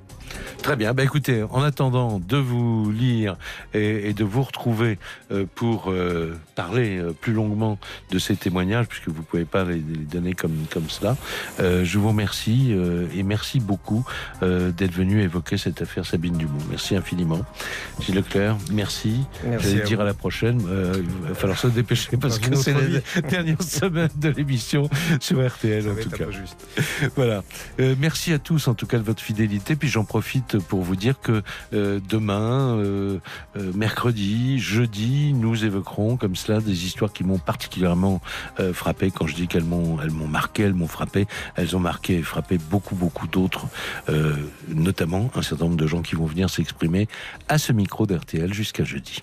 [0.63, 0.93] Très bien.
[0.95, 3.37] Bah, écoutez, en attendant de vous lire
[3.75, 4.99] et, de vous retrouver
[5.33, 7.79] euh, pour euh, parler euh, plus longuement
[8.11, 11.17] de ces témoignages, puisque vous pouvez pas les, donner comme comme cela,
[11.59, 12.75] je vous remercie
[13.17, 14.05] et merci beaucoup
[14.41, 16.59] d'être venu évoquer cette affaire Sabine Dumont.
[16.69, 17.41] Merci infiniment.
[18.01, 19.25] Gilles Leclerc, merci.
[19.45, 20.61] merci vais dire à la prochaine.
[20.61, 24.89] il va falloir se dépêcher parce que c'est la dernière semaine de l'émission
[25.21, 26.31] sur RTL en tout cas.
[26.31, 26.67] Juste.
[27.17, 27.43] Voilà.
[27.99, 29.77] merci à tous en tout cas de votre fidélité.
[29.77, 30.20] Puis j'en profite
[30.69, 31.43] pour vous dire que
[31.73, 33.19] euh, demain, euh,
[33.57, 38.21] euh, mercredi, jeudi, nous évoquerons comme cela des histoires qui m'ont particulièrement
[38.73, 39.11] frappé.
[39.11, 42.23] Quand je dis qu'elles m'ont, elles m'ont marqué, elles m'ont frappé, elles ont marqué et
[42.23, 43.67] frappé beaucoup, beaucoup d'autres,
[44.69, 47.09] notamment un certain nombre de gens qui vont venir s'exprimer
[47.49, 49.23] à ce micro d'RTL jusqu'à jeudi.